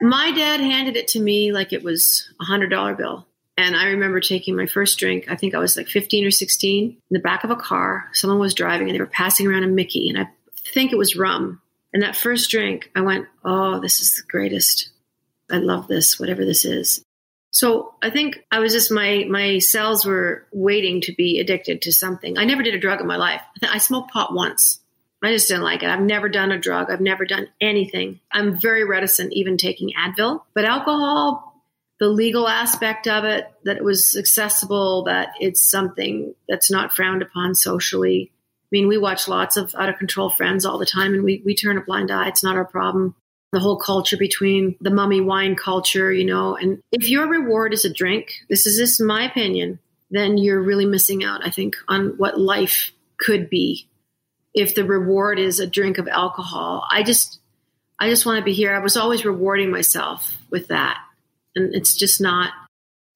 [0.02, 3.28] My dad handed it to me like it was a hundred dollar bill.
[3.58, 5.26] And I remember taking my first drink.
[5.30, 8.06] I think I was like 15 or 16 in the back of a car.
[8.14, 10.10] Someone was driving and they were passing around a Mickey.
[10.10, 10.30] And I
[10.74, 11.60] think it was rum.
[11.92, 14.90] And that first drink, I went, oh, this is the greatest.
[15.50, 17.04] I love this, whatever this is.
[17.58, 21.92] So I think I was just my my cells were waiting to be addicted to
[21.92, 22.38] something.
[22.38, 23.42] I never did a drug in my life.
[23.64, 24.80] I smoked pot once.
[25.24, 25.90] I just didn't like it.
[25.90, 26.92] I've never done a drug.
[26.92, 28.20] I've never done anything.
[28.32, 30.44] I'm very reticent even taking Advil.
[30.54, 31.64] But alcohol,
[32.00, 37.24] the legal aspect of it, that it was accessible, that it's something that's not frowned
[37.24, 38.32] upon socially.
[38.36, 41.42] I mean, we watch lots of out of control friends all the time and we,
[41.44, 42.28] we turn a blind eye.
[42.28, 43.16] It's not our problem
[43.52, 46.56] the whole culture between the mummy wine culture, you know.
[46.56, 49.80] And if your reward is a drink, this is just my opinion,
[50.12, 53.88] then you're really missing out, I think, on what life could be
[54.54, 56.86] if the reward is a drink of alcohol.
[56.92, 57.40] I just,
[58.00, 58.76] I just want to be here.
[58.76, 60.98] I was always rewarding myself with that.
[61.56, 62.52] And it's just not,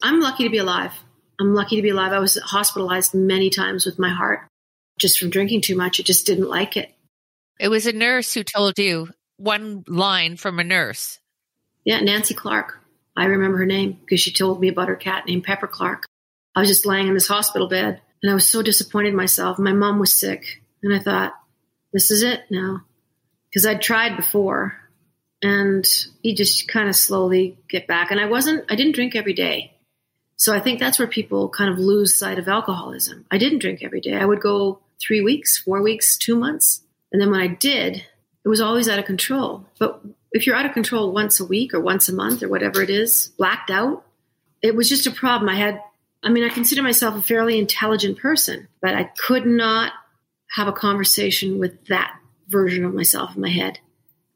[0.02, 0.94] I'm lucky to be alive.
[1.40, 2.14] I'm lucky to be alive.
[2.14, 4.42] I was hospitalized many times with my heart
[4.98, 6.00] just from drinking too much.
[6.00, 6.94] It just didn't like it.
[7.60, 9.10] It was a nurse who told you
[9.42, 11.20] one line from a nurse.
[11.84, 12.80] Yeah, Nancy Clark.
[13.16, 16.06] I remember her name because she told me about her cat named Pepper Clark.
[16.56, 19.60] I was just lying in this hospital bed and I was so disappointed in myself.
[19.60, 21.34] My mom was sick and I thought,
[21.94, 22.82] this is it now.
[23.50, 24.78] Because I'd tried before
[25.42, 25.86] and
[26.22, 28.12] you just kind of slowly get back.
[28.12, 29.74] And I wasn't, I didn't drink every day.
[30.38, 33.26] So I think that's where people kind of lose sight of alcoholism.
[33.30, 34.16] I didn't drink every day.
[34.16, 36.82] I would go three weeks, four weeks, two months.
[37.12, 38.06] And then when I did,
[38.44, 39.66] it was always out of control.
[39.80, 40.02] But
[40.32, 42.90] if you're out of control once a week or once a month or whatever it
[42.90, 44.04] is, blacked out,
[44.62, 45.50] it was just a problem.
[45.50, 45.82] I had,
[46.24, 49.94] I mean, I consider myself a fairly intelligent person, but I could not
[50.56, 52.16] have a conversation with that
[52.48, 53.80] version of myself in my head.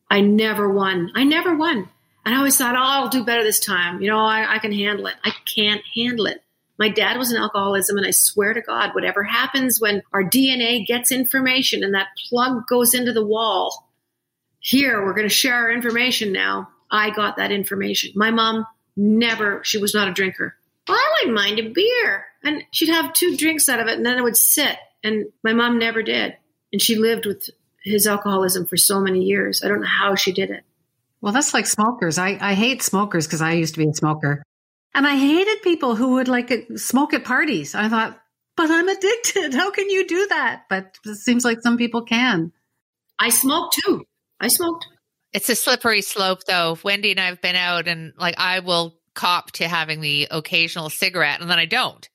[0.10, 1.12] I never won.
[1.16, 1.90] I never won.
[2.26, 4.02] And I always thought, oh, I'll do better this time.
[4.02, 5.16] You know, I, I can handle it.
[5.24, 6.42] I can't handle it.
[6.78, 10.86] My dad was an alcoholism, and I swear to God, whatever happens when our DNA
[10.86, 13.88] gets information and that plug goes into the wall,
[14.66, 16.70] here, we're going to share our information now.
[16.90, 18.14] I got that information.
[18.16, 18.66] My mom
[18.98, 20.56] never, she was not a drinker.
[20.88, 22.26] Well, I wouldn't mind a beer.
[22.44, 24.76] And she'd have two drinks out of it, and then it would sit.
[25.04, 26.36] And my mom never did.
[26.74, 27.48] And she lived with
[27.84, 29.62] his alcoholism for so many years.
[29.64, 30.64] I don't know how she did it.
[31.22, 32.18] Well, that's like smokers.
[32.18, 34.42] I, I hate smokers because I used to be a smoker.
[34.96, 37.76] And I hated people who would like uh, smoke at parties.
[37.76, 38.20] I thought,
[38.58, 39.54] but I'm addicted.
[39.54, 40.64] How can you do that?
[40.72, 42.52] But it seems like some people can.
[43.20, 44.06] I smoke too.
[44.46, 44.86] I smoked.
[45.34, 46.78] It's a slippery slope, though.
[46.84, 50.92] Wendy and I have been out, and like I will cop to having the occasional
[50.92, 52.08] cigarette, and then I don't.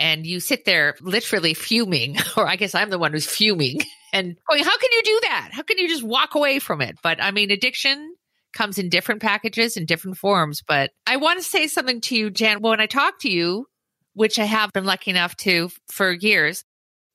[0.00, 3.78] And you sit there literally fuming, or I guess I'm the one who's fuming
[4.12, 5.50] and going, How can you do that?
[5.52, 6.96] How can you just walk away from it?
[7.00, 8.12] But I mean, addiction
[8.52, 10.62] comes in different packages and different forms.
[10.66, 12.60] But I want to say something to you, Jann.
[12.60, 13.66] Well, when I talk to you,
[14.14, 16.64] which I have been lucky enough to for years,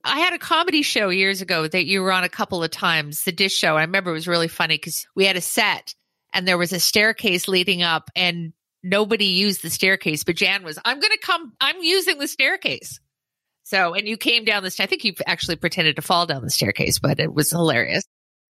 [0.03, 3.23] I had a comedy show years ago that you were on a couple of times,
[3.23, 3.77] the Dish Show.
[3.77, 5.95] I remember it was really funny because we had a set
[6.33, 10.77] and there was a staircase leading up and nobody used the staircase, but Jann was,
[10.83, 12.99] I'm going to come, I'm using the staircase.
[13.63, 16.49] So, and you came down this, I think you actually pretended to fall down the
[16.49, 18.03] staircase, but it was hilarious.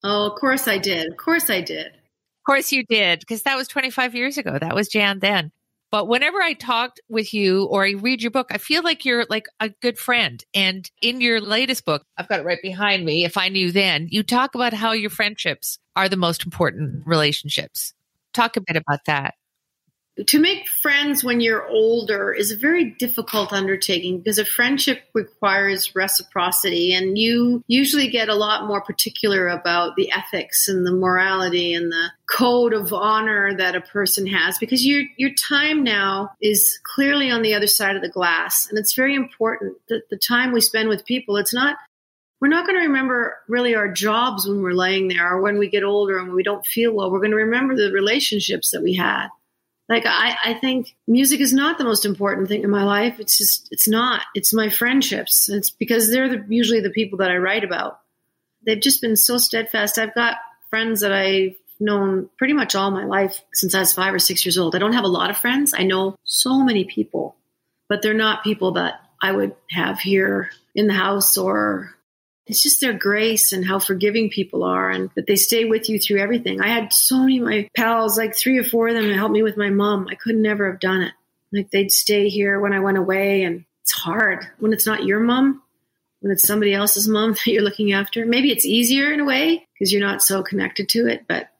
[0.04, 1.10] Oh, of course I did.
[1.10, 1.86] Of course I did.
[1.88, 4.56] Of course you did, because that was 25 years ago.
[4.56, 5.50] That was Jann then.
[5.90, 9.26] But whenever I talked with you or I read your book, I feel like you're
[9.28, 10.44] like a good friend.
[10.54, 13.24] And in your latest book, I've got it right behind me.
[13.24, 17.92] If I knew then, you talk about how your friendships are the most important relationships.
[18.32, 19.34] Talk a bit about that
[20.26, 25.94] to make friends when you're older is a very difficult undertaking because a friendship requires
[25.94, 31.72] reciprocity and you usually get a lot more particular about the ethics and the morality
[31.74, 36.78] and the code of honor that a person has because your your time now is
[36.82, 40.52] clearly on the other side of the glass and it's very important that the time
[40.52, 41.76] we spend with people it's not
[42.40, 45.68] we're not going to remember really our jobs when we're laying there or when we
[45.68, 47.10] get older and we don't feel well.
[47.10, 49.28] We're going to remember the relationships that we had
[49.90, 53.18] like I, I think music is not the most important thing in my life.
[53.18, 54.22] It's just it's not.
[54.36, 55.48] It's my friendships.
[55.48, 57.98] It's because they're the, usually the people that I write about.
[58.64, 59.98] They've just been so steadfast.
[59.98, 60.36] I've got
[60.70, 64.46] friends that I've known pretty much all my life since I was five or six
[64.46, 64.76] years old.
[64.76, 65.74] I don't have a lot of friends.
[65.76, 67.34] I know so many people,
[67.88, 71.96] but they're not people that I would have here in the house or
[72.50, 76.00] it's just their grace and how forgiving people are and that they stay with you
[76.00, 76.60] through everything.
[76.60, 79.30] I had so many of my pals, like three or four of them, to help
[79.30, 80.08] me with my mom.
[80.08, 81.12] I could never have done it.
[81.52, 85.20] Like they'd stay here when I went away and it's hard when it's not your
[85.20, 85.62] mom,
[86.18, 88.26] when it's somebody else's mom that you're looking after.
[88.26, 91.50] Maybe it's easier in a way because you're not so connected to it, but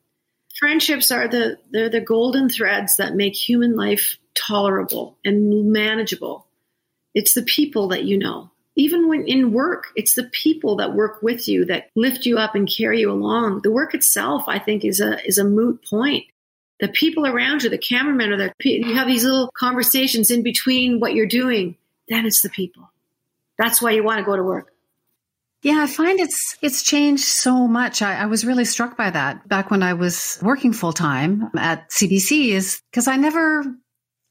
[0.58, 6.46] friendships are the they're the golden threads that make human life tolerable and manageable.
[7.14, 11.22] It's the people that you know even when in work, it's the people that work
[11.22, 13.60] with you that lift you up and carry you along.
[13.62, 16.24] The work itself, I think, is a is a moot point.
[16.78, 21.00] The people around you, the cameramen, or the you have these little conversations in between
[21.00, 21.76] what you're doing.
[22.08, 22.90] Then it's the people.
[23.58, 24.72] That's why you want to go to work.
[25.62, 28.00] Yeah, I find it's it's changed so much.
[28.00, 31.90] I, I was really struck by that back when I was working full time at
[31.90, 32.52] CBC.
[32.52, 33.64] Is because I never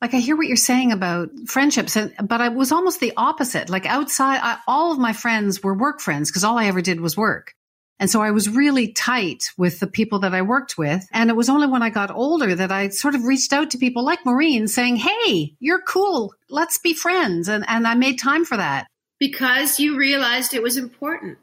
[0.01, 3.69] like I hear what you're saying about friendships, but I was almost the opposite.
[3.69, 7.01] Like outside, I, all of my friends were work friends because all I ever did
[7.01, 7.53] was work.
[7.99, 11.05] And so I was really tight with the people that I worked with.
[11.12, 13.77] And it was only when I got older that I sort of reached out to
[13.77, 16.33] people like Maureen saying, Hey, you're cool.
[16.49, 17.49] Let's be friends.
[17.49, 18.88] And, and I made time for that.
[19.19, 21.39] Because you realized it was important.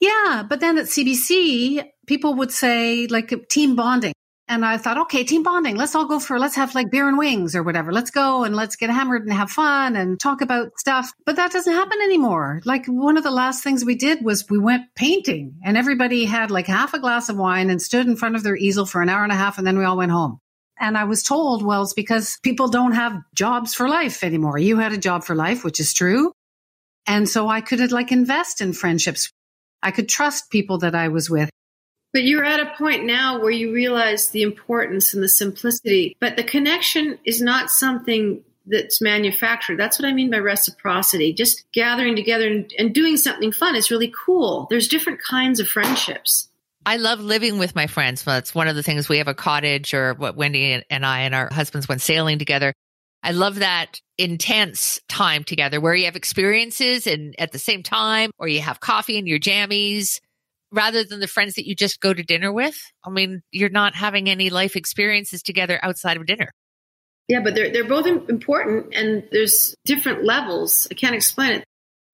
[0.00, 0.42] Yeah.
[0.48, 4.12] But then at CBC, people would say like team bonding.
[4.50, 5.76] And I thought, okay, team bonding.
[5.76, 7.92] Let's all go for, let's have like beer and wings or whatever.
[7.92, 11.12] Let's go and let's get hammered and have fun and talk about stuff.
[11.24, 12.60] But that doesn't happen anymore.
[12.64, 16.50] Like one of the last things we did was we went painting and everybody had
[16.50, 19.08] like half a glass of wine and stood in front of their easel for an
[19.08, 20.40] hour and a half and then we all went home.
[20.80, 24.58] And I was told, well, it's because people don't have jobs for life anymore.
[24.58, 26.32] You had a job for life, which is true.
[27.06, 29.30] And so I could like invest in friendships.
[29.80, 31.50] I could trust people that I was with.
[32.12, 36.16] But you're at a point now where you realize the importance and the simplicity.
[36.20, 39.78] But the connection is not something that's manufactured.
[39.78, 41.32] That's what I mean by reciprocity.
[41.32, 44.66] Just gathering together and, and, doing something fun is really cool.
[44.70, 46.48] There's different kinds of friendships.
[46.86, 48.22] I love living with my friends.
[48.24, 51.34] That's one of the things we have a cottage or what Wendy and I and
[51.34, 52.72] our husbands went sailing together.
[53.22, 58.30] I love that intense time together where you have experiences and at the same time,
[58.38, 60.20] or you have coffee and your jammies
[60.72, 62.76] rather than the friends that you just go to dinner with.
[63.04, 66.52] I mean, you're not having any life experiences together outside of dinner.
[67.28, 70.88] Yeah, but they're, they're both important and there's different levels.
[70.90, 71.64] I can't explain it.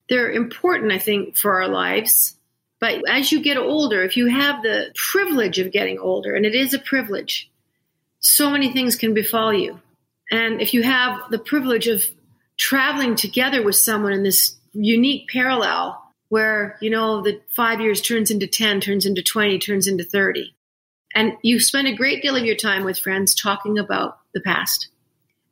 [0.09, 2.37] They're important, I think, for our lives.
[2.81, 6.55] But as you get older, if you have the privilege of getting older, and it
[6.55, 7.51] is a privilege,
[8.21, 9.81] so many things can befall you.
[10.31, 12.05] And if you have the privilege of
[12.59, 18.31] traveling together with someone in this unique parallel where, you know, the five years turns
[18.31, 20.55] into 10, turns into 20, turns into 30.
[21.15, 24.89] And you spend a great deal of your time with friends talking about the past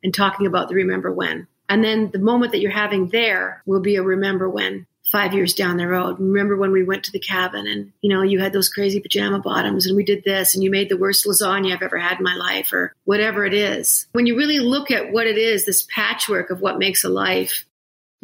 [0.03, 1.47] and talking about the remember when.
[1.67, 5.53] And then the moment that you're having there will be a remember when five years
[5.53, 6.19] down the road.
[6.19, 9.39] Remember when we went to the cabin and, you know, you had those crazy pajama
[9.39, 12.23] bottoms and we did this and you made the worst lasagna I've ever had in
[12.23, 14.07] my life or whatever it is.
[14.13, 17.65] When you really look at what it is, this patchwork of what makes a life,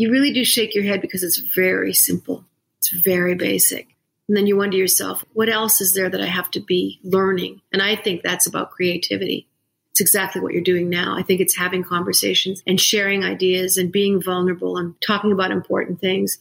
[0.01, 2.43] you really do shake your head because it's very simple.
[2.79, 3.87] It's very basic.
[4.27, 7.61] And then you wonder yourself, what else is there that I have to be learning?
[7.71, 9.47] And I think that's about creativity.
[9.91, 11.15] It's exactly what you're doing now.
[11.15, 16.01] I think it's having conversations and sharing ideas and being vulnerable and talking about important
[16.01, 16.39] things.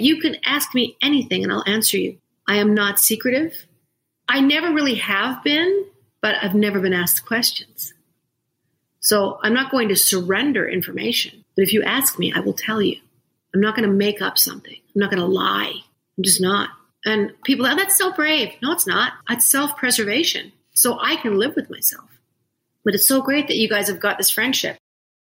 [0.00, 2.18] You can ask me anything and I'll answer you.
[2.48, 3.64] I am not secretive.
[4.28, 5.84] I never really have been,
[6.20, 7.94] but I've never been asked questions.
[8.98, 11.41] So I'm not going to surrender information.
[11.56, 12.96] But if you ask me, I will tell you.
[13.54, 14.76] I'm not going to make up something.
[14.94, 15.74] I'm not going to lie.
[16.16, 16.70] I'm just not.
[17.04, 18.50] And people, oh, that's so brave.
[18.62, 19.12] No, it's not.
[19.28, 20.52] It's self preservation.
[20.74, 22.08] So I can live with myself.
[22.84, 24.78] But it's so great that you guys have got this friendship.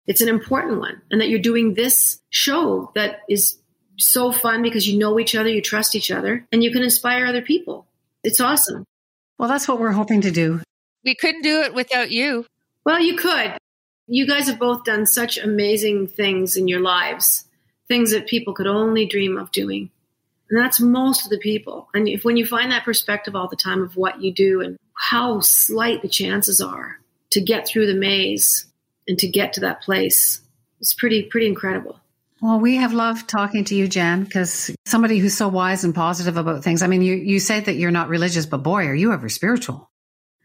[0.05, 1.01] It's an important one.
[1.09, 3.57] And that you're doing this show that is
[3.97, 7.25] so fun because you know each other, you trust each other, and you can inspire
[7.25, 7.85] other people.
[8.23, 8.85] It's awesome.
[9.37, 10.61] Well, that's what we're hoping to do.
[11.03, 12.45] We couldn't do it without you.
[12.85, 13.57] Well, you could.
[14.11, 17.45] You guys have both done such amazing things in your lives,
[17.87, 19.91] things that people could only dream of doing.
[20.49, 21.89] And that's most of the people.
[21.93, 24.77] And if when you find that perspective all the time of what you do and
[24.95, 28.65] how slight the chances are to get through the maze
[29.07, 30.41] and to get to that place,
[30.81, 31.99] it's pretty pretty incredible.
[32.41, 36.37] Well, we have loved talking to you, Jann, because somebody who's so wise and positive
[36.37, 36.81] about things.
[36.81, 39.88] I mean, you, you say that you're not religious, but boy, are you ever spiritual.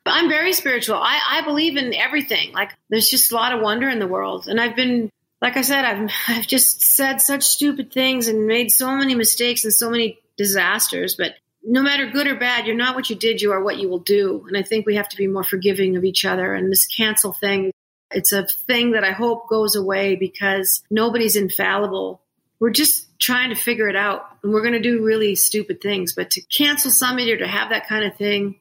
[0.06, 0.96] I'm very spiritual.
[0.96, 2.52] I, I believe in everything.
[2.52, 4.48] Like, there's just a lot of wonder in the world.
[4.48, 8.70] And I've been, like I said, I've, I've just said such stupid things and made
[8.70, 11.16] so many mistakes and so many disasters.
[11.16, 13.88] But no matter good or bad, you're not what you did, you are what you
[13.88, 14.44] will do.
[14.46, 16.54] And I think we have to be more forgiving of each other.
[16.54, 17.72] And this cancel thing
[18.14, 22.20] it's a thing that I hope goes away because nobody's infallible.
[22.60, 26.12] We're just trying to figure it out and we're going to do really stupid things.
[26.12, 28.60] But to cancel somebody or to have that kind of thing,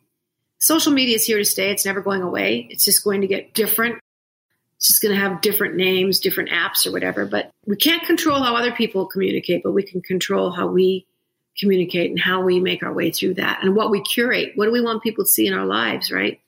[0.64, 1.72] social media is here to stay.
[1.72, 2.68] It's never going away.
[2.70, 4.00] It's just going to get different.
[4.78, 7.26] It's just going to have different names, different apps or whatever.
[7.26, 11.06] But we can't control how other people communicate, but we can control how we
[11.60, 14.54] communicate and how we make our way through that and what we curate.
[14.56, 16.40] What do we want people to see in our lives, right?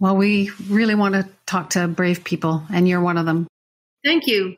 [0.00, 3.46] Well, we really want to talk to brave people, and you're one of them.
[4.02, 4.56] Thank you.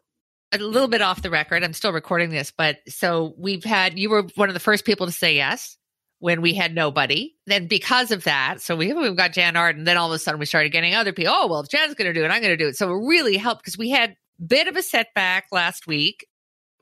[0.53, 1.65] A little bit off the record.
[1.65, 5.07] I'm still recording this, but so we've had, you were one of the first people
[5.07, 5.77] to say yes
[6.25, 7.35] when we had nobody.
[7.47, 9.85] Then because of that, so we, we've got Jann Arden.
[9.85, 11.35] Then all of a sudden we started getting other people.
[11.37, 12.79] Oh, well, if Jann's going to do it, I'm going to do it.
[12.79, 16.27] So it really helped because we had bit of a setback last week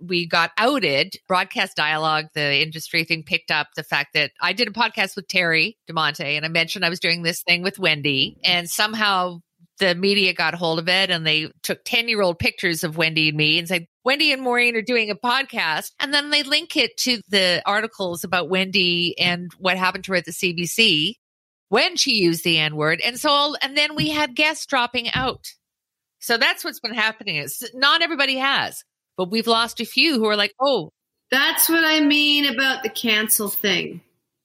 [0.00, 4.68] we got outed, broadcast dialogue, the industry thing picked up the fact that I did
[4.68, 8.36] a podcast with Terry DiMonte and I mentioned I was doing this thing with Wendy
[8.44, 9.42] and somehow
[9.78, 13.28] the media got hold of it and they took 10 year old pictures of Wendy
[13.28, 15.92] and me and said, Wendy and Maureen are doing a podcast.
[15.98, 20.16] And then they link it to the articles about Wendy and what happened to her
[20.16, 21.14] at the CBC
[21.68, 23.00] when she used the N word.
[23.04, 25.46] And so, and then we had guests dropping out.
[26.20, 28.84] So that's what's been happening is not everybody has
[29.16, 30.90] but we've lost a few who are like, oh.
[31.30, 34.00] That's what I mean about the cancel thing.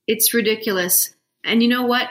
[0.07, 1.13] It's ridiculous.
[1.43, 2.09] And you know what?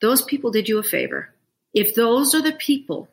[0.00, 1.32] Those people did you a favor.
[1.78, 3.08] If those are the people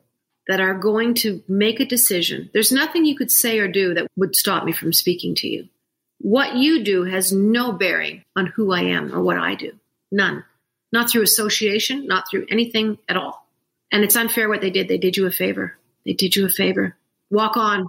[0.47, 4.07] that are going to make a decision, there's nothing you could say or do that
[4.15, 5.69] would stop me from speaking to you.
[6.17, 9.71] What you do has no bearing on who I am or what I do.
[10.11, 10.43] None.
[10.91, 13.47] Not through association, not through anything at all.
[13.91, 14.87] And it's unfair what they did.
[14.87, 15.77] They did you a favor.
[16.03, 16.97] They did you a favor.
[17.29, 17.85] Walk on.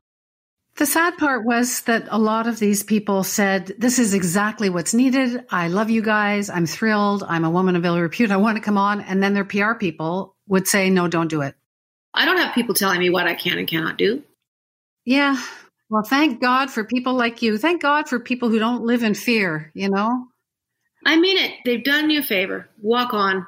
[0.76, 4.92] The sad part was that a lot of these people said, This is exactly what's
[4.92, 5.46] needed.
[5.50, 6.50] I love you guys.
[6.50, 7.24] I'm thrilled.
[7.26, 8.30] I'm a woman of ill repute.
[8.30, 9.00] I want to come on.
[9.00, 11.54] And then their PR people would say, No, don't do it.
[12.14, 14.22] I don't have people telling me what I can and cannot do.
[15.04, 15.40] Yeah.
[15.88, 17.58] Well, thank God for people like you.
[17.58, 20.26] Thank God for people who don't live in fear, you know?
[21.04, 21.52] I mean it.
[21.64, 22.68] They've done you a favor.
[22.80, 23.46] Walk on.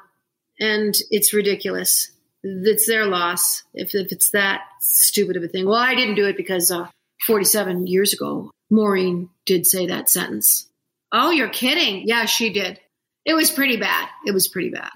[0.61, 2.11] And it's ridiculous.
[2.45, 5.67] It's their loss if, if it's that stupid of a thing.
[5.67, 6.89] Well, I didn't do it because uh,
[7.27, 10.69] 47 years ago, Maureen did say that sentence.
[11.11, 12.07] Oh, you're kidding.
[12.07, 12.79] Yeah, she did.
[13.25, 14.09] It was pretty bad.
[14.27, 14.91] It was pretty bad.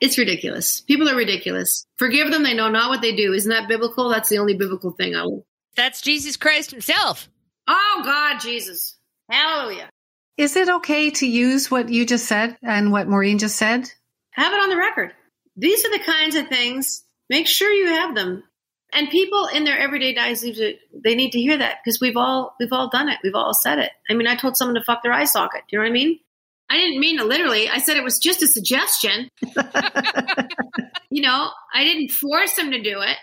[0.00, 0.80] It's ridiculous.
[0.80, 1.86] People are ridiculous.
[1.96, 2.44] Forgive them.
[2.44, 3.32] They know not what they do.
[3.32, 4.08] Isn't that biblical?
[4.08, 5.44] That's the only biblical thing I will.
[5.76, 7.28] That's Jesus Christ himself.
[7.66, 8.96] Oh, God, Jesus.
[9.30, 9.90] Hallelujah.
[10.36, 13.90] Is it okay to use what you just said and what Maureen just said?
[14.30, 15.12] Have it on the record.
[15.56, 17.04] These are the kinds of things.
[17.28, 18.44] Make sure you have them.
[18.92, 22.72] And people in their everyday lives, they need to hear that because we've all we've
[22.72, 23.18] all done it.
[23.22, 23.90] We've all said it.
[24.08, 25.62] I mean, I told someone to fuck their eye socket.
[25.68, 26.20] Do you know what I mean?
[26.70, 27.68] I didn't mean it literally.
[27.68, 29.30] I said it was just a suggestion.
[31.10, 33.16] you know, I didn't force him to do it.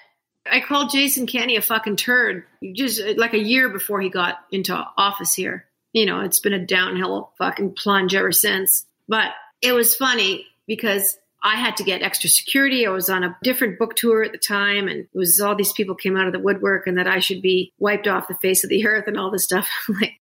[0.50, 4.38] I called Jason Kenney a fucking turd just uh, like a year before he got
[4.52, 5.66] into office here.
[5.94, 8.86] You know, it's been a downhill fucking plunge ever since.
[9.08, 9.32] But
[9.62, 12.88] it was funny because I had to get extra security.
[12.88, 15.74] I was on a different book tour at the time, and it was all these
[15.74, 18.64] people came out of the woodwork, and that I should be wiped off the face
[18.64, 19.70] of the earth and all this stuff.
[20.02, 20.20] like,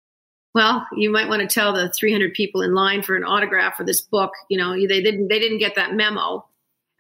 [0.54, 3.84] well, you might want to tell the 300 people in line for an autograph for
[3.84, 4.32] this book.
[4.50, 6.46] You know, they didn't they didn't get that memo,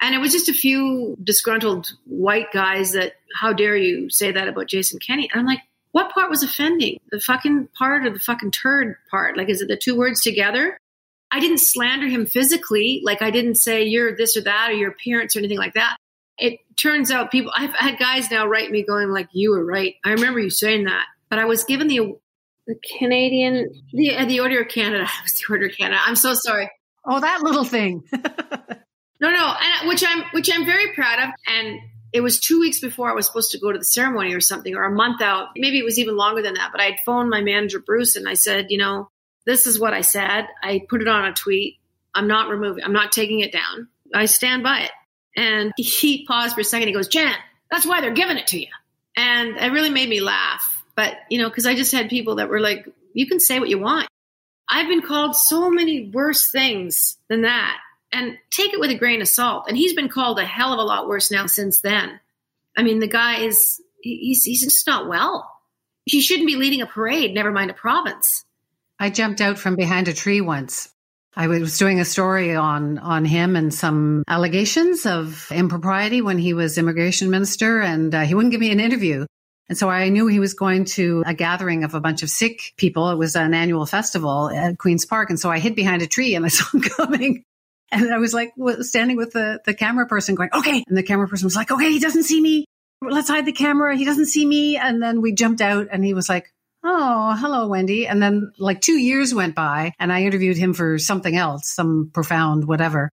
[0.01, 4.47] and it was just a few disgruntled white guys that, how dare you say that
[4.47, 5.29] about Jason Kenney?
[5.31, 6.99] And I'm like, what part was offending?
[7.11, 9.37] The fucking part or the fucking turd part?
[9.37, 10.77] Like, is it the two words together?
[11.29, 13.01] I didn't slander him physically.
[13.03, 15.97] Like I didn't say you're this or that or your appearance or anything like that.
[16.37, 19.95] It turns out people, I've had guys now write me going like, you were right.
[20.03, 22.17] I remember you saying that, but I was given the,
[22.67, 25.03] the Canadian, the, uh, the Order of Canada.
[25.07, 25.99] I was the Order of Canada.
[26.03, 26.69] I'm so sorry.
[27.05, 28.03] Oh, that little thing.
[28.13, 29.55] no, no.
[29.59, 31.33] And which I'm, which I'm very proud of.
[31.47, 31.79] And
[32.13, 34.75] it was two weeks before I was supposed to go to the ceremony or something,
[34.75, 35.49] or a month out.
[35.55, 36.69] Maybe it was even longer than that.
[36.71, 39.09] But I'd phoned my manager, Bruce, and I said, you know,
[39.45, 40.47] this is what I said.
[40.61, 41.77] I put it on a tweet.
[42.13, 43.87] I'm not removing, I'm not taking it down.
[44.13, 44.91] I stand by it.
[45.35, 46.89] And he paused for a second.
[46.89, 47.35] He goes, Jann,
[47.69, 48.67] that's why they're giving it to you.
[49.15, 50.80] And it really made me laugh.
[51.01, 53.69] But, you know, because I just had people that were like, you can say what
[53.69, 54.07] you want.
[54.69, 57.75] I've been called so many worse things than that.
[58.11, 59.65] And take it with a grain of salt.
[59.67, 62.19] And he's been called a hell of a lot worse now since then.
[62.77, 65.49] I mean, the guy is, he's, he's just not well.
[66.05, 68.45] He shouldn't be leading a parade, never mind a province.
[68.99, 70.87] I jumped out from behind a tree once.
[71.35, 76.53] I was doing a story on on him and some allegations of impropriety when he
[76.53, 79.25] was immigration minister, and uh, he wouldn't give me an interview.
[79.71, 82.73] And so I knew he was going to a gathering of a bunch of Sikh
[82.75, 83.09] people.
[83.09, 86.35] It was an annual festival at Queen's Park, and so I hid behind a tree
[86.35, 87.45] and I saw him coming.
[87.89, 88.51] And I was like
[88.81, 91.89] standing with the the camera person, going, "Okay." And the camera person was like, "Okay,
[91.89, 92.65] he doesn't see me.
[93.01, 93.95] Let's hide the camera.
[93.95, 96.51] He doesn't see me." And then we jumped out, and he was like,
[96.83, 98.07] Oh, hello, Wendy.
[98.07, 102.09] And then like two years went by and I interviewed him for something else, some
[102.11, 103.09] profound whatever.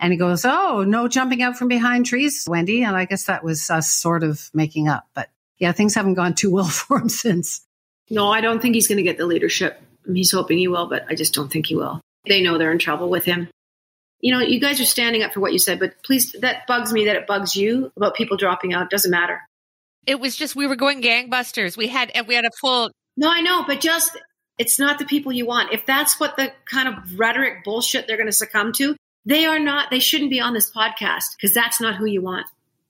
[0.00, 2.82] And he goes, Oh, no jumping out from behind trees, Wendy.
[2.82, 5.06] And I guess that was us sort of making up.
[5.14, 5.28] But
[5.60, 7.64] yeah, things haven't gone too well for him since.
[8.10, 9.80] No, I don't think he's going to get the leadership.
[10.12, 12.00] He's hoping he will, but I just don't think he will.
[12.26, 13.48] They know they're in trouble with him.
[14.20, 16.92] You know, you guys are standing up for what you said, but please, that bugs
[16.92, 18.84] me that it bugs you about people dropping out.
[18.84, 19.40] It doesn't matter.
[20.06, 21.76] It was just we were going gangbusters.
[21.76, 24.18] We had we had a full no, I know, but just
[24.58, 25.72] it's not the people you want.
[25.72, 29.58] If that's what the kind of rhetoric bullshit they're going to succumb to, they are
[29.58, 32.46] not, they shouldn't be on this podcast because that's not who you want.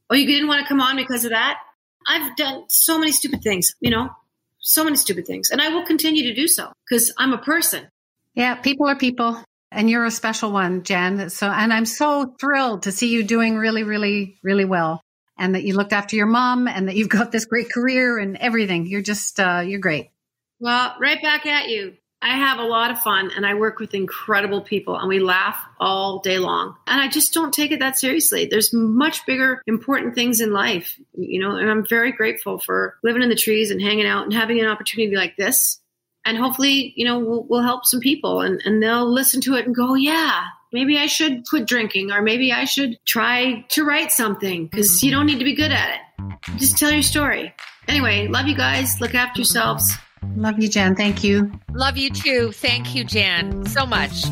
[0.09, 1.59] Oh, you didn't want to come on because of that?
[2.07, 4.11] I've done so many stupid things, you know,
[4.59, 5.51] so many stupid things.
[5.51, 7.89] And I will continue to do so because I'm a person.
[8.35, 9.43] Yeah, people are people.
[9.73, 11.31] And you're a special one, Jann.
[11.31, 15.01] So, and I'm so thrilled to see you doing really, really, really well
[15.39, 18.37] and that you looked after your mom and that you've got this great career and
[18.37, 18.87] everything.
[18.87, 20.11] You're just, uh, you're great.
[20.59, 21.95] Well, right back at you.
[22.23, 25.57] I have a lot of fun and I work with incredible people and we laugh
[25.79, 26.77] all day long.
[26.87, 28.47] And I just don't take it that seriously.
[28.47, 33.23] There's much bigger, important things in life, you know, and I'm very grateful for living
[33.23, 35.81] in the trees and hanging out and having an opportunity like this.
[36.27, 39.65] And hopefully, you know, we'll, we'll help some people and, and they'll listen to it
[39.65, 40.45] and go, yeah,
[40.75, 45.11] maybe I should quit drinking or maybe I should try to write something because you
[45.11, 46.59] don't need to be good at it.
[46.59, 47.55] Just tell your story.
[47.89, 49.01] Anyway, love you guys.
[49.01, 49.97] Look after yourselves.
[50.37, 50.95] Love you, Jann.
[50.97, 51.51] Thank you.
[51.73, 52.53] Love you too.
[52.53, 54.25] Thank you, Jann, so much.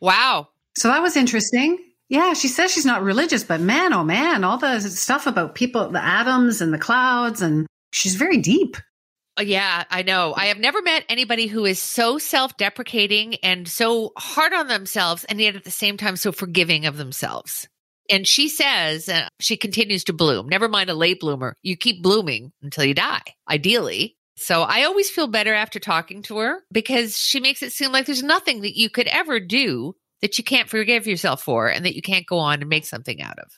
[0.00, 0.48] Wow.
[0.76, 1.78] So that was interesting.
[2.08, 5.90] Yeah, she says she's not religious, but man, oh man, all the stuff about people,
[5.90, 8.76] the atoms and the clouds, and she's very deep.
[9.38, 10.32] Uh, Yeah, I know.
[10.36, 15.24] I have never met anybody who is so self deprecating and so hard on themselves,
[15.24, 17.68] and yet at the same time so forgiving of themselves.
[18.10, 20.48] And she says uh, she continues to bloom.
[20.48, 21.54] Never mind a late bloomer.
[21.62, 24.16] You keep blooming until you die, ideally.
[24.36, 28.06] So I always feel better after talking to her because she makes it seem like
[28.06, 31.96] there's nothing that you could ever do that you can't forgive yourself for and that
[31.96, 33.50] you can't go on and make something out of.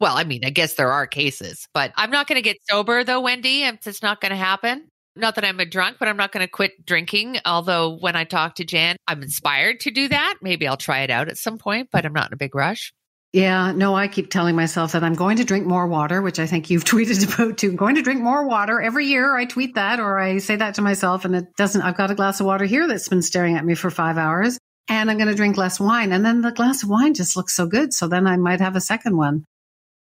[0.00, 3.04] Well, I mean, I guess there are cases, but I'm not going to get sober
[3.04, 3.62] though, Wendy.
[3.64, 4.88] It's not going to happen.
[5.16, 7.38] Not that I'm a drunk, but I'm not going to quit drinking.
[7.44, 10.36] Although when I talk to Jann, I'm inspired to do that.
[10.42, 12.92] Maybe I'll try it out at some point, but I'm not in a big rush.
[13.34, 16.46] Yeah, no, I keep telling myself that I'm going to drink more water, which I
[16.46, 17.70] think you've tweeted about too.
[17.70, 19.36] I'm going to drink more water every year.
[19.36, 22.14] I tweet that or I say that to myself and it doesn't, I've got a
[22.14, 24.56] glass of water here that's been staring at me for five hours
[24.88, 26.12] and I'm going to drink less wine.
[26.12, 27.92] And then the glass of wine just looks so good.
[27.92, 29.44] So then I might have a second one.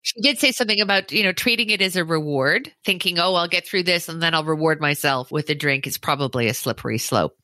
[0.02, 3.50] She did say something about, you know, treating it as a reward, thinking, oh, I'll
[3.50, 7.00] get through this and then I'll reward myself with a drink is probably a slippery
[7.00, 7.36] slope.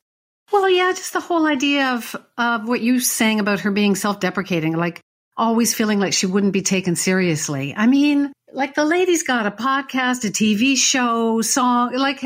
[0.54, 4.22] Well, yeah, just the whole idea of, of what you saying about her being self
[4.22, 5.02] deprecating, like
[5.38, 7.74] always feeling like she wouldn't be taken seriously.
[7.76, 12.24] I mean, like the lady's got a podcast, a TV show, song, like,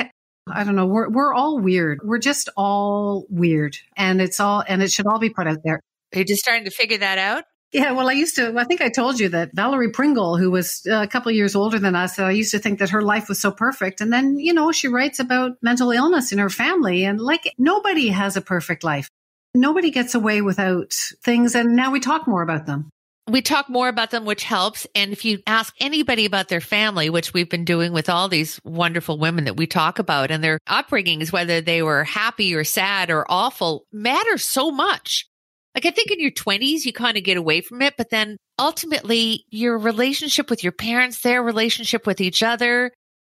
[0.47, 0.85] I don't know.
[0.85, 1.99] We're, we're all weird.
[2.03, 3.77] We're just all weird.
[3.95, 5.81] And it's all, and it should all be put out there.
[6.13, 7.43] Are you just starting to figure that out?
[7.71, 8.57] Yeah, well, I used to.
[8.57, 11.77] I think I told you that Valerie Pringle, who was a couple of years older
[11.77, 14.01] than us, I used to think that her life was so perfect.
[14.01, 18.09] And then, you know, she writes about mental illness in her family, and like nobody
[18.09, 19.07] has a perfect life.
[19.53, 20.93] Nobody gets away without
[21.23, 22.89] things, and now we talk more about them.
[23.29, 24.87] We talk more about them, which helps.
[24.95, 28.59] And if you ask anybody about their family, which we've been doing with all these
[28.63, 33.09] wonderful women that we talk about and their upbringings, whether they were happy or sad
[33.09, 35.27] or awful, matters so much.
[35.75, 38.37] Like I think in your 20s, you kind of get away from it, but then
[38.57, 42.91] ultimately your relationship with your parents, their relationship with each other,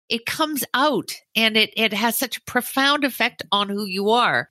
[0.09, 4.49] it comes out and it, it has such a profound effect on who you are.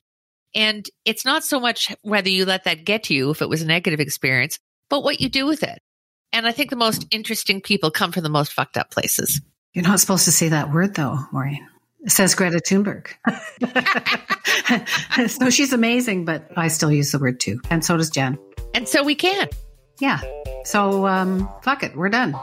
[0.54, 3.62] And it's not so much whether you let that get to you, if it was
[3.62, 5.80] a negative experience, but what you do with it.
[6.32, 9.40] And I think the most interesting people come from the most fucked up places.
[9.72, 11.66] You're not supposed to say that word, though, Maureen.
[12.04, 13.08] It says Greta Thunberg.
[15.30, 17.60] so she's amazing, but I still use the word too.
[17.68, 18.38] And so does Jann.
[18.74, 19.48] And so we can.
[19.98, 20.20] Yeah.
[20.64, 21.96] So um, fuck it.
[21.96, 22.36] We're done.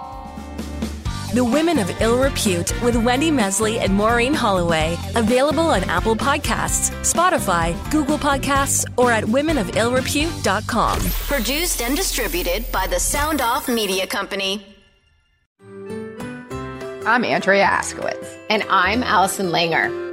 [1.33, 4.95] The Women of Ill Repute with Wendy Mesley and Maureen Holloway.
[5.15, 10.99] Available on Apple Podcasts, Spotify, Google Podcasts, or at womenofillrepute.com.
[10.99, 14.63] Produced and distributed by the Sound Off Media Company.
[17.07, 18.37] I'm Andrea Askowitz.
[18.51, 20.12] And I'm Allison Langer.